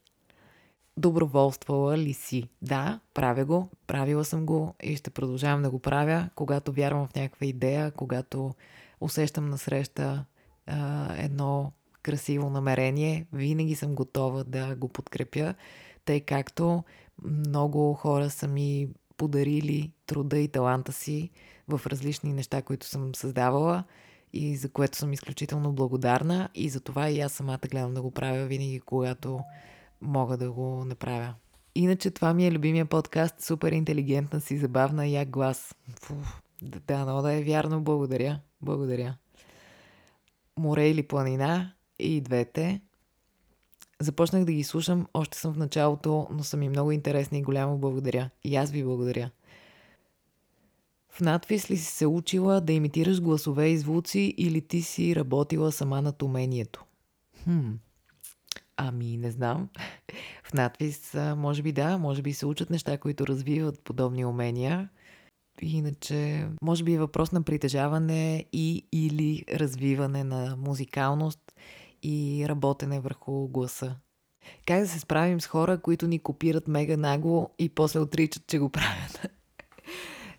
Доброволствала 0.97 1.99
ли 1.99 2.13
си? 2.13 2.49
Да, 2.63 3.01
правя 3.15 3.45
го, 3.45 3.69
правила 3.87 4.25
съм 4.25 4.47
го 4.47 4.75
и 4.83 4.97
ще 4.97 5.11
продължавам 5.11 5.63
да 5.63 5.71
го 5.71 5.79
правя, 5.79 6.29
когато 6.35 6.73
вярвам 6.73 7.07
в 7.07 7.15
някаква 7.15 7.47
идея, 7.47 7.91
когато 7.91 8.55
усещам 9.01 9.49
насреща, 9.49 10.25
а, 10.67 11.09
едно 11.17 11.73
красиво 12.03 12.51
намерение, 12.51 13.27
винаги 13.33 13.75
съм 13.75 13.95
готова 13.95 14.45
да 14.45 14.77
го 14.77 14.89
подкрепя, 14.89 15.55
тъй 16.05 16.21
както 16.21 16.85
много 17.23 17.95
хора 17.95 18.31
са 18.31 18.49
ми 18.49 18.89
подарили 19.17 19.93
труда 20.07 20.39
и 20.39 20.49
таланта 20.49 20.93
си 20.93 21.31
в 21.69 21.81
различни 21.87 22.33
неща, 22.33 22.63
които 22.63 22.87
съм 22.87 23.15
създавала 23.15 23.85
и 24.33 24.57
за 24.57 24.69
което 24.69 24.99
съм 24.99 25.13
изключително 25.13 25.73
благодарна. 25.73 26.49
И 26.55 26.69
за 26.69 26.81
това 26.81 27.11
и 27.11 27.21
аз 27.21 27.33
самата 27.33 27.69
гледам 27.71 27.95
да 27.95 28.03
го 28.03 28.11
правя 28.11 28.47
винаги, 28.47 28.81
когато 28.81 29.41
мога 30.03 30.37
да 30.37 30.53
го 30.53 30.85
направя. 30.85 31.35
Иначе 31.75 32.11
това 32.11 32.35
ми 32.35 32.47
е 32.47 32.53
любимия 32.53 32.87
подкаст, 32.87 33.41
супер 33.41 33.73
интелигентна 33.73 34.41
си, 34.41 34.59
забавна 34.59 35.07
як 35.07 35.31
глас. 35.31 35.75
Фу, 36.03 36.15
да, 36.63 37.05
но 37.05 37.23
да 37.23 37.33
е 37.33 37.43
вярно, 37.43 37.83
благодаря. 37.83 38.41
Благодаря. 38.61 39.17
Море 40.59 40.89
или 40.89 41.03
планина 41.03 41.73
и 41.99 42.21
двете. 42.21 42.81
Започнах 44.01 44.45
да 44.45 44.53
ги 44.53 44.65
слушам, 44.65 45.07
още 45.15 45.39
съм 45.39 45.55
в 45.55 45.59
началото, 45.59 46.27
но 46.31 46.45
са 46.45 46.57
ми 46.57 46.69
много 46.69 46.93
интересни 46.93 47.39
и 47.39 47.43
голямо 47.43 47.79
благодаря. 47.79 48.31
И 48.45 48.57
аз 48.57 48.71
ви 48.71 48.85
благодаря. 48.85 49.31
В 51.09 51.21
надвис 51.21 51.71
ли 51.71 51.77
си 51.77 51.93
се 51.93 52.07
учила 52.07 52.61
да 52.61 52.73
имитираш 52.73 53.21
гласове 53.21 53.69
и 53.69 53.79
звуци 53.79 54.35
или 54.37 54.61
ти 54.61 54.83
си 54.83 55.17
работила 55.17 55.73
сама 55.73 56.03
над 56.03 56.23
умението? 56.23 56.85
Хм. 57.45 57.71
Ами, 58.77 59.17
не 59.17 59.31
знам. 59.31 59.69
В 60.45 60.55
надвис, 60.55 61.15
може 61.37 61.63
би 61.63 61.73
да, 61.73 61.99
може 61.99 62.23
би 62.23 62.33
се 62.33 62.47
учат 62.47 62.71
неща, 62.71 62.99
които 62.99 63.27
развиват 63.27 63.85
подобни 63.85 64.25
умения. 64.25 64.89
Иначе, 65.63 66.49
може 66.63 66.85
би 66.85 66.95
е 66.95 66.99
въпрос 66.99 67.33
на 67.33 67.43
притежаване 67.43 68.47
и 68.53 68.87
или 68.93 69.45
развиване 69.55 70.25
на 70.25 70.57
музикалност 70.57 71.53
и 72.03 72.47
работене 72.49 73.01
върху 73.01 73.49
гласа. 73.49 73.97
Как 74.67 74.81
да 74.81 74.89
се 74.89 74.99
справим 74.99 75.41
с 75.41 75.47
хора, 75.47 75.81
които 75.81 76.07
ни 76.07 76.19
копират 76.19 76.69
мега 76.69 76.97
нагло 76.97 77.51
и 77.59 77.69
после 77.69 78.01
отричат, 78.01 78.47
че 78.47 78.59
го 78.59 78.69
правят? 78.69 79.33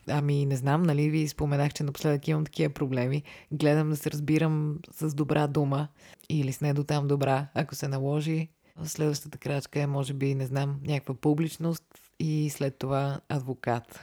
Ами, 0.08 0.46
не 0.46 0.56
знам, 0.56 0.84
нали 0.84 1.10
ви 1.10 1.28
споменах, 1.28 1.74
че 1.74 1.84
напоследък 1.84 2.28
имам 2.28 2.46
такива 2.46 2.74
проблеми. 2.74 3.24
Гледам 3.52 3.90
да 3.90 3.96
се 3.98 4.12
разбирам 4.12 4.80
с 4.92 5.14
добра 5.14 5.48
дума 5.48 5.88
или 6.30 6.52
с 6.52 6.62
не 6.62 6.74
до 6.74 6.84
там 6.84 7.08
добра, 7.08 7.48
ако 7.54 7.76
се 7.76 7.88
наложи. 7.88 8.50
Следващата 8.84 9.38
крачка 9.38 9.80
е, 9.80 9.88
може 9.88 10.14
би, 10.14 10.36
не 10.36 10.46
знам, 10.46 10.80
някаква 10.84 11.14
публичност 11.14 11.84
и 12.20 12.50
след 12.50 12.78
това 12.78 13.20
адвокат. 13.30 14.00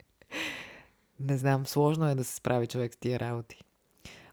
не 1.20 1.38
знам, 1.38 1.66
сложно 1.66 2.08
е 2.08 2.14
да 2.14 2.24
се 2.24 2.34
справи 2.34 2.66
човек 2.66 2.94
с 2.94 2.96
тия 2.96 3.20
работи. 3.20 3.62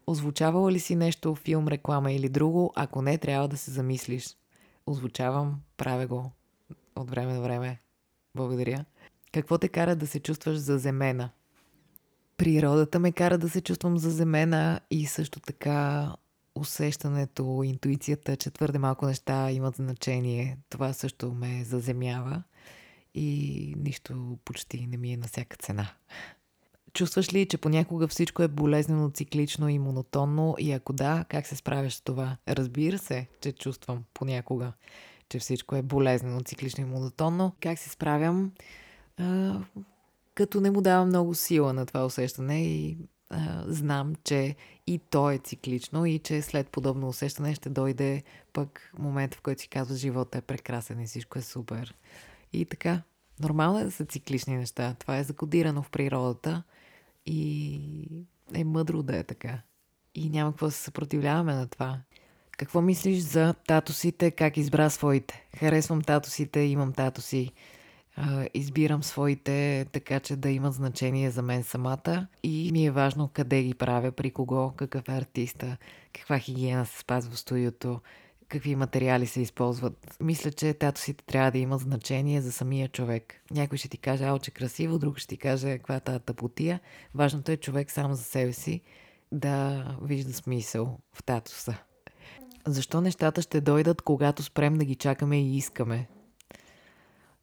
Озвучавала 0.06 0.72
ли 0.72 0.80
си 0.80 0.96
нещо, 0.96 1.34
филм, 1.34 1.68
реклама 1.68 2.12
или 2.12 2.28
друго? 2.28 2.72
Ако 2.76 3.02
не, 3.02 3.18
трябва 3.18 3.48
да 3.48 3.56
се 3.56 3.70
замислиш. 3.70 4.36
Озвучавам, 4.86 5.60
правя 5.76 6.06
го 6.06 6.32
от 6.96 7.10
време 7.10 7.32
на 7.32 7.40
време. 7.40 7.80
Благодаря. 8.34 8.84
Какво 9.32 9.58
те 9.58 9.68
кара 9.68 9.96
да 9.96 10.06
се 10.06 10.20
чувстваш 10.20 10.56
заземена? 10.56 11.30
Природата 12.36 12.98
ме 12.98 13.12
кара 13.12 13.38
да 13.38 13.48
се 13.48 13.60
чувствам 13.60 13.98
заземена 13.98 14.80
и 14.90 15.06
също 15.06 15.40
така 15.40 16.12
усещането, 16.54 17.62
интуицията, 17.64 18.36
че 18.36 18.50
твърде 18.50 18.78
малко 18.78 19.06
неща 19.06 19.50
имат 19.50 19.76
значение. 19.76 20.58
Това 20.68 20.92
също 20.92 21.32
ме 21.32 21.64
заземява 21.64 22.42
и 23.14 23.74
нищо 23.78 24.38
почти 24.44 24.86
не 24.86 24.96
ми 24.96 25.12
е 25.12 25.16
на 25.16 25.26
всяка 25.26 25.56
цена. 25.56 25.88
Чувстваш 26.92 27.32
ли, 27.32 27.46
че 27.46 27.58
понякога 27.58 28.08
всичко 28.08 28.42
е 28.42 28.48
болезнено, 28.48 29.10
циклично 29.10 29.68
и 29.68 29.78
монотонно? 29.78 30.54
И 30.58 30.72
ако 30.72 30.92
да, 30.92 31.24
как 31.28 31.46
се 31.46 31.56
справяш 31.56 31.94
с 31.94 32.00
това? 32.00 32.36
Разбира 32.48 32.98
се, 32.98 33.26
че 33.40 33.52
чувствам 33.52 34.04
понякога, 34.14 34.72
че 35.28 35.38
всичко 35.38 35.76
е 35.76 35.82
болезнено, 35.82 36.40
циклично 36.40 36.82
и 36.82 36.86
монотонно. 36.86 37.52
Как 37.60 37.78
се 37.78 37.90
справям? 37.90 38.52
Като 40.34 40.60
не 40.60 40.70
му 40.70 40.80
давам 40.80 41.08
много 41.08 41.34
сила 41.34 41.72
на 41.72 41.86
това 41.86 42.04
усещане 42.04 42.64
и 42.64 42.98
а, 43.30 43.64
знам, 43.66 44.14
че 44.24 44.56
и 44.86 44.98
то 44.98 45.30
е 45.30 45.38
циклично 45.38 46.06
и 46.06 46.18
че 46.18 46.42
след 46.42 46.68
подобно 46.68 47.08
усещане 47.08 47.54
ще 47.54 47.70
дойде 47.70 48.22
пък 48.52 48.92
момент, 48.98 49.34
в 49.34 49.42
който 49.42 49.62
си 49.62 49.68
казва 49.68 49.96
живота 49.96 50.38
е 50.38 50.42
прекрасен 50.42 51.00
и 51.00 51.06
всичко 51.06 51.38
е 51.38 51.42
супер. 51.42 51.94
И 52.52 52.64
така, 52.64 53.02
нормално 53.40 53.78
е 53.78 53.84
да 53.84 53.90
са 53.90 54.04
циклични 54.04 54.56
неща. 54.56 54.94
Това 54.98 55.18
е 55.18 55.24
закодирано 55.24 55.82
в 55.82 55.90
природата 55.90 56.62
и 57.26 58.26
е 58.54 58.64
мъдро 58.64 59.02
да 59.02 59.16
е 59.16 59.24
така. 59.24 59.60
И 60.14 60.30
няма 60.30 60.52
какво 60.52 60.66
да 60.66 60.72
се 60.72 60.82
съпротивляваме 60.82 61.54
на 61.54 61.66
това. 61.66 62.00
Какво 62.50 62.80
мислиш 62.80 63.18
за 63.18 63.54
татусите, 63.66 64.30
как 64.30 64.56
избра 64.56 64.90
своите? 64.90 65.48
Харесвам 65.58 66.02
татусите, 66.02 66.60
имам 66.60 66.92
татуси. 66.92 67.52
Избирам 68.54 69.02
своите 69.02 69.86
така, 69.92 70.20
че 70.20 70.36
да 70.36 70.50
имат 70.50 70.74
значение 70.74 71.30
за 71.30 71.42
мен 71.42 71.64
самата 71.64 72.26
и 72.42 72.70
ми 72.72 72.86
е 72.86 72.90
важно 72.90 73.28
къде 73.32 73.62
ги 73.62 73.74
правя, 73.74 74.12
при 74.12 74.30
кого, 74.30 74.72
какъв 74.76 75.08
е 75.08 75.12
артиста, 75.12 75.76
каква 76.12 76.38
хигиена 76.38 76.86
се 76.86 76.98
спазва 76.98 77.34
в 77.34 77.38
студиото, 77.38 78.00
какви 78.48 78.76
материали 78.76 79.26
се 79.26 79.40
използват. 79.40 80.16
Мисля, 80.20 80.52
че 80.52 80.74
татусите 80.74 81.24
трябва 81.24 81.50
да 81.50 81.58
имат 81.58 81.80
значение 81.80 82.40
за 82.40 82.52
самия 82.52 82.88
човек. 82.88 83.34
Някой 83.50 83.78
ще 83.78 83.88
ти 83.88 83.98
каже, 83.98 84.24
ало, 84.24 84.38
че 84.38 84.50
красиво, 84.50 84.98
друг 84.98 85.18
ще 85.18 85.28
ти 85.28 85.36
каже, 85.36 85.78
каква 85.78 85.96
е 85.96 86.00
тази 86.00 86.20
тъпотия. 86.20 86.80
Важното 87.14 87.52
е 87.52 87.56
човек 87.56 87.90
сам 87.90 88.14
за 88.14 88.22
себе 88.22 88.52
си 88.52 88.80
да 89.32 89.84
вижда 90.02 90.32
смисъл 90.32 90.98
в 91.14 91.22
татуса. 91.22 91.74
Защо 92.66 93.00
нещата 93.00 93.42
ще 93.42 93.60
дойдат, 93.60 94.02
когато 94.02 94.42
спрем 94.42 94.74
да 94.74 94.84
ги 94.84 94.94
чакаме 94.94 95.40
и 95.40 95.56
искаме? 95.56 96.08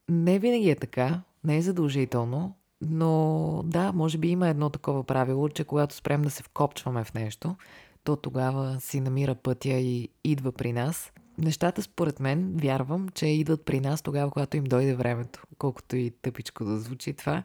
Не 0.09 0.39
винаги 0.39 0.69
е 0.69 0.75
така, 0.75 1.21
не 1.43 1.57
е 1.57 1.61
задължително, 1.61 2.55
но 2.81 3.61
да, 3.65 3.91
може 3.91 4.17
би 4.17 4.27
има 4.27 4.47
едно 4.47 4.69
такова 4.69 5.03
правило, 5.03 5.49
че 5.49 5.63
когато 5.63 5.95
спрем 5.95 6.21
да 6.21 6.29
се 6.29 6.43
вкопчваме 6.43 7.03
в 7.03 7.13
нещо, 7.13 7.55
то 8.03 8.15
тогава 8.15 8.77
си 8.79 8.99
намира 8.99 9.35
пътя 9.35 9.69
и 9.69 10.09
идва 10.23 10.51
при 10.51 10.73
нас. 10.73 11.11
Нещата, 11.37 11.81
според 11.81 12.19
мен, 12.19 12.57
вярвам, 12.57 13.09
че 13.09 13.25
идват 13.25 13.65
при 13.65 13.79
нас 13.79 14.01
тогава, 14.01 14.31
когато 14.31 14.57
им 14.57 14.63
дойде 14.63 14.95
времето. 14.95 15.43
Колкото 15.57 15.95
и 15.95 16.11
тъпичко 16.21 16.65
да 16.65 16.79
звучи 16.79 17.13
това. 17.13 17.43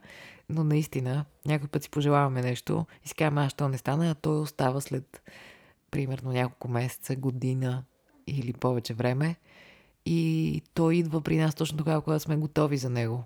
Но 0.49 0.65
наистина, 0.65 1.25
някой 1.47 1.69
път 1.69 1.83
си 1.83 1.91
пожелаваме 1.91 2.43
нещо 2.43 2.87
и 3.05 3.09
си 3.09 3.15
казваме, 3.15 3.47
а, 3.47 3.49
що 3.49 3.69
не 3.69 3.79
стана, 3.79 4.11
а 4.11 4.15
той 4.15 4.41
остава 4.41 4.81
след 4.81 5.23
примерно 5.91 6.33
няколко 6.33 6.69
месеца, 6.69 7.17
година 7.17 7.85
или 8.27 8.53
повече 8.53 8.95
време. 8.95 9.37
И 10.13 10.63
той 10.75 10.95
идва 10.95 11.21
при 11.21 11.37
нас 11.37 11.55
точно 11.55 11.79
тогава, 11.79 12.01
когато 12.01 12.25
сме 12.25 12.37
готови 12.37 12.77
за 12.77 12.91
него. 12.91 13.25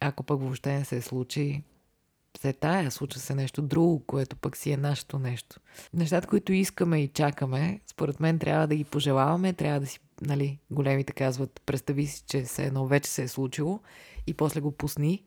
Ако 0.00 0.22
пък 0.22 0.40
въобще 0.40 0.72
не 0.72 0.84
се 0.84 1.02
случи, 1.02 1.62
се 2.38 2.52
тая, 2.52 2.90
случва 2.90 3.20
се 3.20 3.34
нещо 3.34 3.62
друго, 3.62 4.04
което 4.06 4.36
пък 4.36 4.56
си 4.56 4.70
е 4.70 4.76
нашето 4.76 5.18
нещо. 5.18 5.60
Нещата, 5.94 6.28
които 6.28 6.52
искаме 6.52 7.02
и 7.02 7.08
чакаме, 7.08 7.80
според 7.86 8.20
мен 8.20 8.38
трябва 8.38 8.66
да 8.66 8.76
ги 8.76 8.84
пожелаваме, 8.84 9.52
трябва 9.52 9.80
да 9.80 9.86
си, 9.86 10.00
нали, 10.20 10.58
големите 10.70 11.12
казват, 11.12 11.60
представи 11.66 12.06
си, 12.06 12.22
че 12.26 12.44
се 12.44 12.64
едно 12.64 12.86
вече 12.86 13.10
се 13.10 13.22
е 13.22 13.28
случило 13.28 13.80
и 14.26 14.34
после 14.34 14.60
го 14.60 14.72
пусни. 14.72 15.24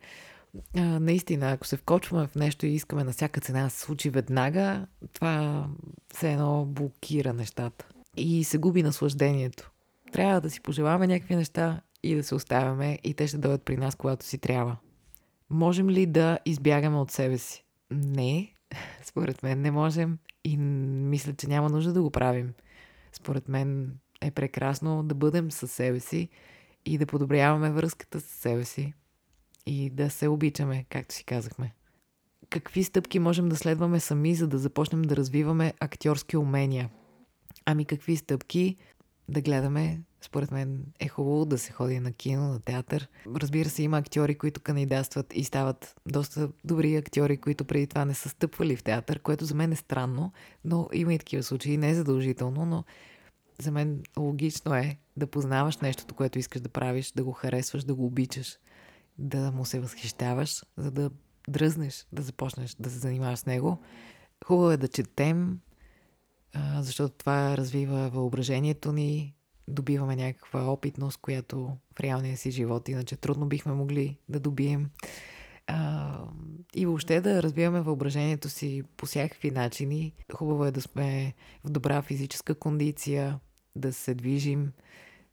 А, 0.78 0.82
наистина, 0.82 1.52
ако 1.52 1.68
се 1.68 1.78
вкочваме 1.78 2.28
в 2.28 2.36
нещо 2.36 2.66
и 2.66 2.70
искаме 2.70 3.04
на 3.04 3.12
всяка 3.12 3.42
цена 3.42 3.64
да 3.64 3.70
се 3.70 3.80
случи 3.80 4.10
веднага, 4.10 4.88
това 5.14 5.68
все 6.14 6.32
едно 6.32 6.66
блокира 6.66 7.34
нещата. 7.34 7.88
И 8.18 8.44
се 8.44 8.58
губи 8.58 8.84
наслаждението. 8.84 9.72
Трябва 10.12 10.42
да 10.42 10.50
си 10.50 10.62
пожелаваме 10.62 11.08
някакви 11.08 11.36
неща 11.36 11.82
и 12.04 12.16
да 12.16 12.24
се 12.24 12.36
оставяме 12.36 13.00
и 13.04 13.14
те 13.14 13.28
ще 13.28 13.38
дойдат 13.38 13.64
при 13.64 13.78
нас, 13.78 13.96
когато 13.96 14.26
си 14.26 14.38
трябва. 14.38 14.78
Можем 15.50 15.90
ли 15.90 16.06
да 16.06 16.40
избягаме 16.46 16.98
от 16.98 17.12
себе 17.12 17.38
си? 17.38 17.66
Не, 17.92 18.54
според 19.04 19.44
мен 19.44 19.62
не 19.62 19.72
можем 19.72 20.18
и 20.44 20.58
мисля, 20.58 21.34
че 21.34 21.48
няма 21.48 21.70
нужда 21.70 21.94
да 21.94 22.02
го 22.02 22.12
правим. 22.12 22.54
Според 23.14 23.50
мен 23.50 23.98
е 24.22 24.32
прекрасно 24.32 25.04
да 25.04 25.16
бъдем 25.16 25.52
със 25.52 25.72
себе 25.72 26.00
си 26.00 26.30
и 26.86 26.98
да 26.98 27.06
подобряваме 27.06 27.72
връзката 27.72 28.20
с 28.20 28.26
себе 28.26 28.66
си 28.66 28.94
и 29.66 29.90
да 29.90 30.10
се 30.10 30.28
обичаме, 30.28 30.86
както 30.90 31.16
си 31.16 31.24
казахме. 31.24 31.74
Какви 32.50 32.84
стъпки 32.84 33.20
можем 33.20 33.50
да 33.50 33.56
следваме 33.56 34.00
сами, 34.00 34.36
за 34.36 34.48
да 34.48 34.58
започнем 34.58 35.02
да 35.02 35.16
развиваме 35.16 35.74
актьорски 35.80 36.38
умения? 36.38 36.90
Ами 37.66 37.86
какви 37.86 38.18
стъпки? 38.18 38.78
да 39.30 39.42
гледаме. 39.42 40.02
Според 40.22 40.52
мен 40.52 40.84
е 41.00 41.08
хубаво 41.08 41.46
да 41.46 41.58
се 41.58 41.72
ходи 41.72 42.00
на 42.00 42.12
кино, 42.12 42.48
на 42.48 42.60
театър. 42.60 43.08
Разбира 43.36 43.70
се, 43.70 43.84
има 43.84 43.98
актьори, 43.98 44.38
които 44.38 44.62
кандидатстват 44.62 45.34
и 45.36 45.44
стават 45.44 45.96
доста 46.06 46.50
добри 46.64 46.96
актьори, 46.96 47.38
които 47.38 47.66
преди 47.66 47.88
това 47.88 48.06
не 48.06 48.14
са 48.14 48.30
стъпвали 48.30 48.76
в 48.76 48.84
театър, 48.84 49.20
което 49.20 49.46
за 49.46 49.56
мен 49.56 49.72
е 49.72 49.76
странно, 49.76 50.32
но 50.66 50.90
има 50.94 51.14
и 51.14 51.20
такива 51.20 51.44
случаи. 51.44 51.78
Не 51.78 51.90
е 51.90 51.96
задължително, 51.96 52.66
но 52.66 52.84
за 53.62 53.72
мен 53.72 54.04
логично 54.18 54.76
е 54.76 54.98
да 55.18 55.28
познаваш 55.28 55.78
нещото, 55.78 56.16
което 56.16 56.40
искаш 56.40 56.62
да 56.62 56.70
правиш, 56.70 57.12
да 57.12 57.24
го 57.24 57.32
харесваш, 57.32 57.84
да 57.84 57.96
го 57.96 58.06
обичаш, 58.06 58.58
да 59.18 59.52
му 59.52 59.66
се 59.66 59.80
възхищаваш, 59.80 60.64
за 60.78 60.92
да 60.92 61.12
дръзнеш 61.50 62.08
да 62.12 62.22
започнеш 62.22 62.76
да 62.80 62.90
се 62.90 63.00
занимаваш 63.00 63.40
с 63.40 63.46
него. 63.46 63.78
Хубаво 64.46 64.72
е 64.72 64.78
да 64.78 64.88
четем, 64.88 65.60
защото 66.80 67.16
това 67.18 67.58
развива 67.58 68.10
въображението 68.10 68.92
ни, 68.92 69.36
добиваме 69.70 70.16
някаква 70.16 70.72
опитност, 70.72 71.18
която 71.22 71.78
в 71.96 72.00
реалния 72.00 72.38
си 72.38 72.52
живот 72.52 72.90
иначе 72.90 73.16
трудно 73.16 73.46
бихме 73.46 73.74
могли 73.74 74.18
да 74.30 74.40
добием. 74.40 74.90
А, 75.68 76.20
и 76.76 76.86
въобще 76.86 77.22
да 77.22 77.44
развиваме 77.44 77.82
въображението 77.82 78.50
си 78.50 78.84
по 78.98 79.06
всякакви 79.06 79.52
начини. 79.52 80.14
Хубаво 80.34 80.66
е 80.66 80.72
да 80.72 80.82
сме 80.82 81.34
в 81.64 81.70
добра 81.70 82.02
физическа 82.02 82.56
кондиция, 82.56 83.40
да 83.76 83.94
се 83.94 84.16
движим, 84.16 84.72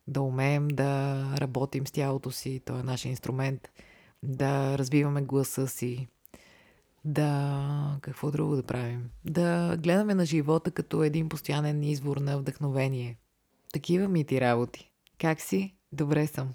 да 0.06 0.20
умеем 0.20 0.68
да 0.68 1.22
работим 1.38 1.86
с 1.86 1.90
тялото 1.90 2.30
си, 2.30 2.60
то 2.64 2.78
е 2.78 2.82
наш 2.82 3.04
инструмент, 3.04 3.68
да 4.22 4.78
развиваме 4.78 5.22
гласа 5.22 5.68
си, 5.68 6.08
да... 7.04 7.98
какво 8.00 8.30
друго 8.30 8.56
да 8.56 8.62
правим? 8.62 9.10
Да 9.24 9.76
гледаме 9.76 10.14
на 10.14 10.26
живота 10.26 10.70
като 10.70 11.02
един 11.02 11.28
постоянен 11.28 11.82
извор 11.82 12.16
на 12.16 12.38
вдъхновение. 12.38 13.16
Такива 13.76 14.08
ми 14.08 14.24
ти 14.24 14.40
работи. 14.40 14.90
Как 15.18 15.40
си? 15.40 15.74
Добре 15.92 16.26
съм. 16.26 16.54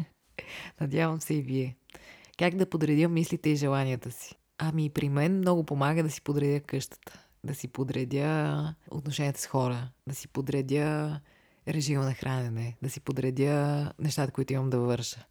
Надявам 0.80 1.20
се 1.20 1.34
и 1.34 1.42
вие. 1.42 1.76
Как 2.38 2.56
да 2.56 2.70
подредя 2.70 3.08
мислите 3.08 3.50
и 3.50 3.56
желанията 3.56 4.10
си? 4.10 4.34
Ами 4.58 4.90
при 4.90 5.08
мен 5.08 5.38
много 5.38 5.64
помага 5.64 6.02
да 6.02 6.10
си 6.10 6.22
подредя 6.22 6.60
къщата. 6.60 7.26
Да 7.44 7.54
си 7.54 7.68
подредя 7.68 8.74
отношенията 8.90 9.40
с 9.40 9.46
хора. 9.46 9.90
Да 10.06 10.14
си 10.14 10.28
подредя 10.28 11.20
режима 11.68 12.04
на 12.04 12.14
хранене. 12.14 12.76
Да 12.82 12.90
си 12.90 13.00
подредя 13.00 13.92
нещата, 13.98 14.32
които 14.32 14.52
имам 14.52 14.70
да 14.70 14.78
върша. 14.78 15.26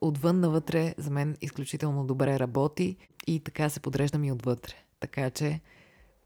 Отвън 0.00 0.40
навътре 0.40 0.94
за 0.98 1.10
мен 1.10 1.36
изключително 1.40 2.06
добре 2.06 2.38
работи 2.38 2.96
и 3.26 3.40
така 3.40 3.68
се 3.68 3.80
подреждам 3.80 4.24
и 4.24 4.32
отвътре. 4.32 4.74
Така 5.00 5.30
че 5.30 5.60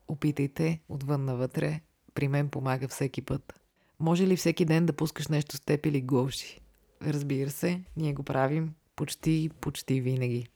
опитайте 0.08 0.80
отвън 0.88 1.24
навътре. 1.24 1.80
При 2.14 2.28
мен 2.28 2.48
помага 2.48 2.88
всеки 2.88 3.22
път. 3.22 3.63
Може 4.01 4.26
ли 4.26 4.36
всеки 4.36 4.64
ден 4.64 4.86
да 4.86 4.92
пускаш 4.92 5.28
нещо 5.28 5.57
с 5.57 5.61
теб 5.61 5.86
или 5.86 6.01
гоши? 6.01 6.61
Разбира 7.03 7.51
се, 7.51 7.80
ние 7.97 8.14
го 8.14 8.22
правим 8.22 8.74
почти, 8.97 9.51
почти 9.61 10.01
винаги. 10.01 10.47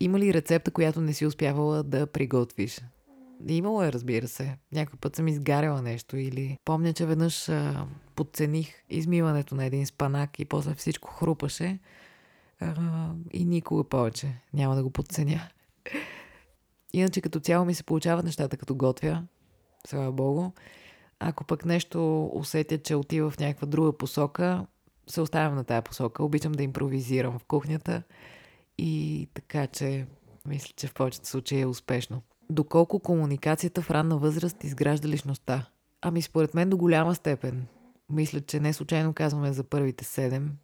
Има 0.00 0.18
ли 0.18 0.34
рецепта, 0.34 0.70
която 0.70 1.00
не 1.00 1.12
си 1.12 1.26
успявала 1.26 1.82
да 1.82 2.06
приготвиш? 2.06 2.80
Имало 3.48 3.82
е, 3.82 3.92
разбира 3.92 4.28
се. 4.28 4.56
Някой 4.72 4.98
път 4.98 5.16
съм 5.16 5.28
изгаряла 5.28 5.82
нещо 5.82 6.16
или 6.16 6.56
помня, 6.64 6.92
че 6.92 7.06
веднъж 7.06 7.48
а, 7.48 7.86
подцених 8.14 8.74
измиването 8.90 9.54
на 9.54 9.64
един 9.64 9.86
спанак 9.86 10.38
и 10.38 10.44
после 10.44 10.74
всичко 10.74 11.10
хрупаше 11.10 11.78
а, 12.60 13.10
и 13.32 13.44
никога 13.44 13.84
повече 13.84 14.40
няма 14.52 14.76
да 14.76 14.82
го 14.82 14.90
подценя. 14.90 15.48
Иначе 16.92 17.20
като 17.20 17.40
цяло 17.40 17.64
ми 17.64 17.74
се 17.74 17.84
получават 17.84 18.24
нещата 18.24 18.56
като 18.56 18.74
готвя, 18.74 19.22
слава 19.86 20.12
богу. 20.12 20.50
Ако 21.20 21.44
пък 21.44 21.64
нещо 21.64 22.30
усетя, 22.34 22.78
че 22.78 22.94
отива 22.94 23.30
в 23.30 23.38
някаква 23.38 23.66
друга 23.66 23.96
посока, 23.96 24.66
се 25.06 25.20
оставям 25.20 25.54
на 25.54 25.64
тая 25.64 25.82
посока. 25.82 26.24
Обичам 26.24 26.52
да 26.52 26.62
импровизирам 26.62 27.38
в 27.38 27.44
кухнята 27.44 28.02
и 28.78 29.28
така, 29.34 29.66
че 29.66 30.06
мисля, 30.46 30.72
че 30.76 30.86
в 30.86 30.94
повечето 30.94 31.28
случаи 31.28 31.60
е 31.60 31.66
успешно. 31.66 32.22
Доколко 32.50 33.00
комуникацията 33.00 33.82
в 33.82 33.90
ранна 33.90 34.18
възраст 34.18 34.64
изгражда 34.64 35.08
личността? 35.08 35.66
Ами 36.02 36.22
според 36.22 36.54
мен 36.54 36.70
до 36.70 36.76
голяма 36.76 37.14
степен. 37.14 37.66
Мисля, 38.10 38.40
че 38.40 38.60
не 38.60 38.72
случайно 38.72 39.12
казваме 39.12 39.52
за 39.52 39.64
първите 39.64 40.04
седем. 40.04 40.56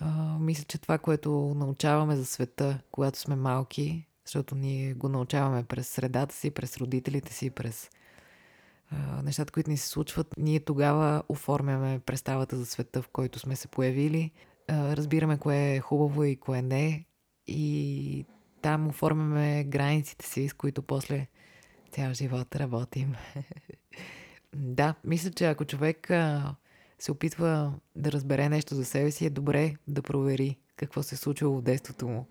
А, 0.00 0.38
мисля, 0.38 0.64
че 0.64 0.78
това, 0.78 0.98
което 0.98 1.30
научаваме 1.56 2.16
за 2.16 2.26
света, 2.26 2.78
когато 2.90 3.18
сме 3.18 3.36
малки, 3.36 4.06
защото 4.24 4.54
ние 4.54 4.94
го 4.94 5.08
научаваме 5.08 5.62
през 5.62 5.88
средата 5.88 6.34
си, 6.34 6.50
през 6.50 6.76
родителите 6.76 7.32
си, 7.32 7.50
през 7.50 7.90
нещата, 9.22 9.52
които 9.52 9.70
ни 9.70 9.76
се 9.76 9.88
случват, 9.88 10.34
ние 10.36 10.60
тогава 10.60 11.22
оформяме 11.28 12.00
представата 12.06 12.56
за 12.56 12.66
света, 12.66 13.02
в 13.02 13.08
който 13.08 13.38
сме 13.38 13.56
се 13.56 13.68
появили, 13.68 14.30
разбираме 14.70 15.38
кое 15.38 15.74
е 15.74 15.80
хубаво 15.80 16.24
и 16.24 16.36
кое 16.36 16.62
не 16.62 17.04
и 17.46 18.24
там 18.62 18.88
оформяме 18.88 19.64
границите 19.64 20.26
си, 20.26 20.48
с 20.48 20.52
които 20.52 20.82
после 20.82 21.26
цял 21.90 22.14
живот 22.14 22.56
работим. 22.56 23.14
да, 24.56 24.94
мисля, 25.04 25.30
че 25.30 25.46
ако 25.46 25.64
човек 25.64 26.10
се 26.98 27.12
опитва 27.12 27.72
да 27.96 28.12
разбере 28.12 28.48
нещо 28.48 28.74
за 28.74 28.84
себе 28.84 29.10
си, 29.10 29.26
е 29.26 29.30
добре 29.30 29.74
да 29.88 30.02
провери 30.02 30.56
какво 30.76 31.02
се 31.02 31.14
е 31.14 31.18
случило 31.18 31.58
в 31.58 31.62
детството 31.62 32.08
му. 32.08 32.28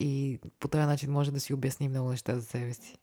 И 0.00 0.38
по 0.60 0.68
този 0.68 0.86
начин 0.86 1.12
може 1.12 1.32
да 1.32 1.40
си 1.40 1.54
обясни 1.54 1.88
много 1.88 2.10
неща 2.10 2.34
за 2.34 2.42
себе 2.42 2.74
си. 2.74 2.96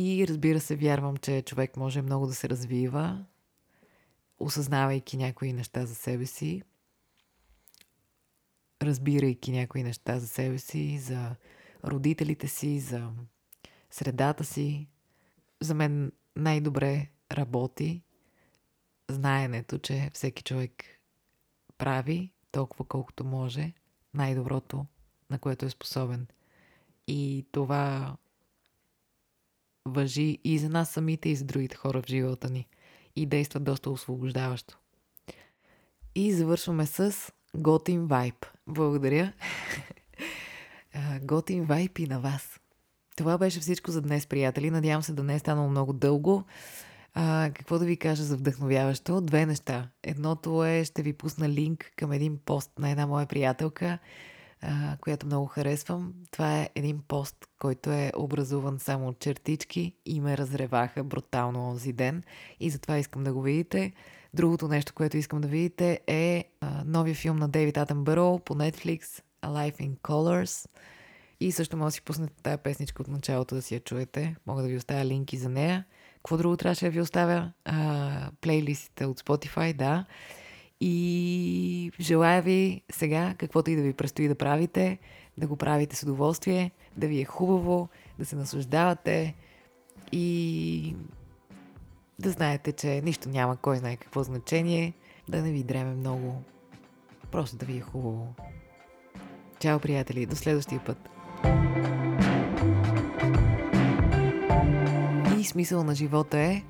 И 0.00 0.28
разбира 0.28 0.60
се, 0.60 0.76
вярвам, 0.76 1.16
че 1.16 1.42
човек 1.42 1.76
може 1.76 2.02
много 2.02 2.26
да 2.26 2.34
се 2.34 2.48
развива, 2.48 3.24
осъзнавайки 4.38 5.16
някои 5.16 5.52
неща 5.52 5.86
за 5.86 5.94
себе 5.94 6.26
си, 6.26 6.62
разбирайки 8.82 9.52
някои 9.52 9.82
неща 9.82 10.18
за 10.18 10.28
себе 10.28 10.58
си, 10.58 10.98
за 10.98 11.36
родителите 11.84 12.48
си, 12.48 12.80
за 12.80 13.10
средата 13.90 14.44
си. 14.44 14.88
За 15.60 15.74
мен 15.74 16.12
най-добре 16.36 17.08
работи 17.32 18.02
знаенето, 19.10 19.78
че 19.78 20.10
всеки 20.14 20.42
човек 20.42 20.84
прави 21.78 22.32
толкова 22.52 22.84
колкото 22.84 23.24
може 23.24 23.72
най-доброто, 24.14 24.86
на 25.30 25.38
което 25.38 25.66
е 25.66 25.70
способен. 25.70 26.26
И 27.06 27.46
това 27.52 28.16
въжи 29.88 30.38
и 30.44 30.58
за 30.58 30.68
нас 30.68 30.90
самите, 30.90 31.28
и 31.28 31.36
за 31.36 31.44
другите 31.44 31.76
хора 31.76 32.02
в 32.02 32.06
живота 32.06 32.50
ни. 32.50 32.68
И 33.16 33.26
действа 33.26 33.60
доста 33.60 33.90
освобождаващо. 33.90 34.78
И 36.14 36.32
завършваме 36.32 36.86
с 36.86 37.32
готин 37.54 38.06
вайб. 38.06 38.46
Благодаря. 38.66 39.32
готин 41.22 41.64
вайб 41.64 41.98
и 41.98 42.06
на 42.06 42.20
вас. 42.20 42.60
Това 43.16 43.38
беше 43.38 43.60
всичко 43.60 43.90
за 43.90 44.02
днес, 44.02 44.26
приятели. 44.26 44.70
Надявам 44.70 45.02
се 45.02 45.12
да 45.12 45.22
не 45.22 45.34
е 45.34 45.38
станало 45.38 45.68
много 45.68 45.92
дълго. 45.92 46.44
А, 47.14 47.50
какво 47.54 47.78
да 47.78 47.84
ви 47.84 47.96
кажа 47.96 48.24
за 48.24 48.36
вдъхновяващо? 48.36 49.20
Две 49.20 49.46
неща. 49.46 49.88
Едното 50.02 50.64
е, 50.64 50.84
ще 50.84 51.02
ви 51.02 51.12
пусна 51.12 51.48
линк 51.48 51.92
към 51.96 52.12
един 52.12 52.38
пост 52.44 52.78
на 52.78 52.90
една 52.90 53.06
моя 53.06 53.26
приятелка, 53.26 53.98
която 55.00 55.26
много 55.26 55.46
харесвам. 55.46 56.14
Това 56.30 56.58
е 56.60 56.70
един 56.74 57.02
пост, 57.08 57.36
който 57.58 57.90
е 57.90 58.12
образуван 58.16 58.78
само 58.78 59.08
от 59.08 59.18
чертички 59.18 59.94
и 60.06 60.20
ме 60.20 60.36
разреваха 60.36 61.04
брутално 61.04 61.68
онзи 61.70 61.92
ден 61.92 62.22
и 62.60 62.70
затова 62.70 62.98
искам 62.98 63.24
да 63.24 63.32
го 63.32 63.42
видите. 63.42 63.92
Другото 64.34 64.68
нещо, 64.68 64.94
което 64.94 65.16
искам 65.16 65.40
да 65.40 65.48
видите 65.48 66.00
е 66.06 66.44
новия 66.84 67.14
филм 67.14 67.36
на 67.36 67.48
Дейвид 67.48 67.76
Атенбъро 67.76 68.38
по 68.38 68.54
Netflix 68.54 69.22
Life 69.42 69.76
in 69.76 69.96
Colors. 69.96 70.68
И 71.40 71.52
също 71.52 71.76
може 71.76 71.86
да 71.86 71.90
си 71.92 72.02
пуснете 72.02 72.42
тази 72.42 72.58
песничка 72.58 73.02
от 73.02 73.08
началото 73.08 73.54
да 73.54 73.62
си 73.62 73.74
я 73.74 73.80
чуете. 73.80 74.36
Мога 74.46 74.62
да 74.62 74.68
ви 74.68 74.76
оставя 74.76 75.04
линки 75.04 75.36
за 75.36 75.48
нея. 75.48 75.84
Какво 76.16 76.36
друго 76.36 76.56
трябваше 76.56 76.84
да 76.84 76.90
ви 76.90 77.00
оставя? 77.00 77.52
А, 77.64 78.30
плейлистите 78.40 79.06
от 79.06 79.20
Spotify, 79.20 79.76
да. 79.76 80.04
И 80.80 81.92
желая 82.00 82.42
ви 82.42 82.82
сега, 82.90 83.34
каквото 83.38 83.70
и 83.70 83.76
да 83.76 83.82
ви 83.82 83.92
предстои 83.92 84.28
да 84.28 84.34
правите, 84.34 84.98
да 85.38 85.46
го 85.46 85.56
правите 85.56 85.96
с 85.96 86.02
удоволствие, 86.02 86.70
да 86.96 87.06
ви 87.06 87.20
е 87.20 87.24
хубаво, 87.24 87.88
да 88.18 88.26
се 88.26 88.36
наслаждавате 88.36 89.34
и 90.12 90.94
да 92.18 92.30
знаете, 92.30 92.72
че 92.72 93.02
нищо 93.04 93.28
няма 93.28 93.56
кой 93.56 93.76
знае 93.76 93.96
какво 93.96 94.22
значение, 94.22 94.92
да 95.28 95.42
не 95.42 95.52
ви 95.52 95.62
дреме 95.62 95.94
много, 95.94 96.42
просто 97.30 97.56
да 97.56 97.66
ви 97.66 97.76
е 97.76 97.80
хубаво. 97.80 98.34
Чао, 99.58 99.80
приятели, 99.80 100.26
до 100.26 100.36
следващия 100.36 100.84
път. 100.84 101.08
И 105.38 105.44
смисъл 105.44 105.84
на 105.84 105.94
живота 105.94 106.38
е, 106.38 106.62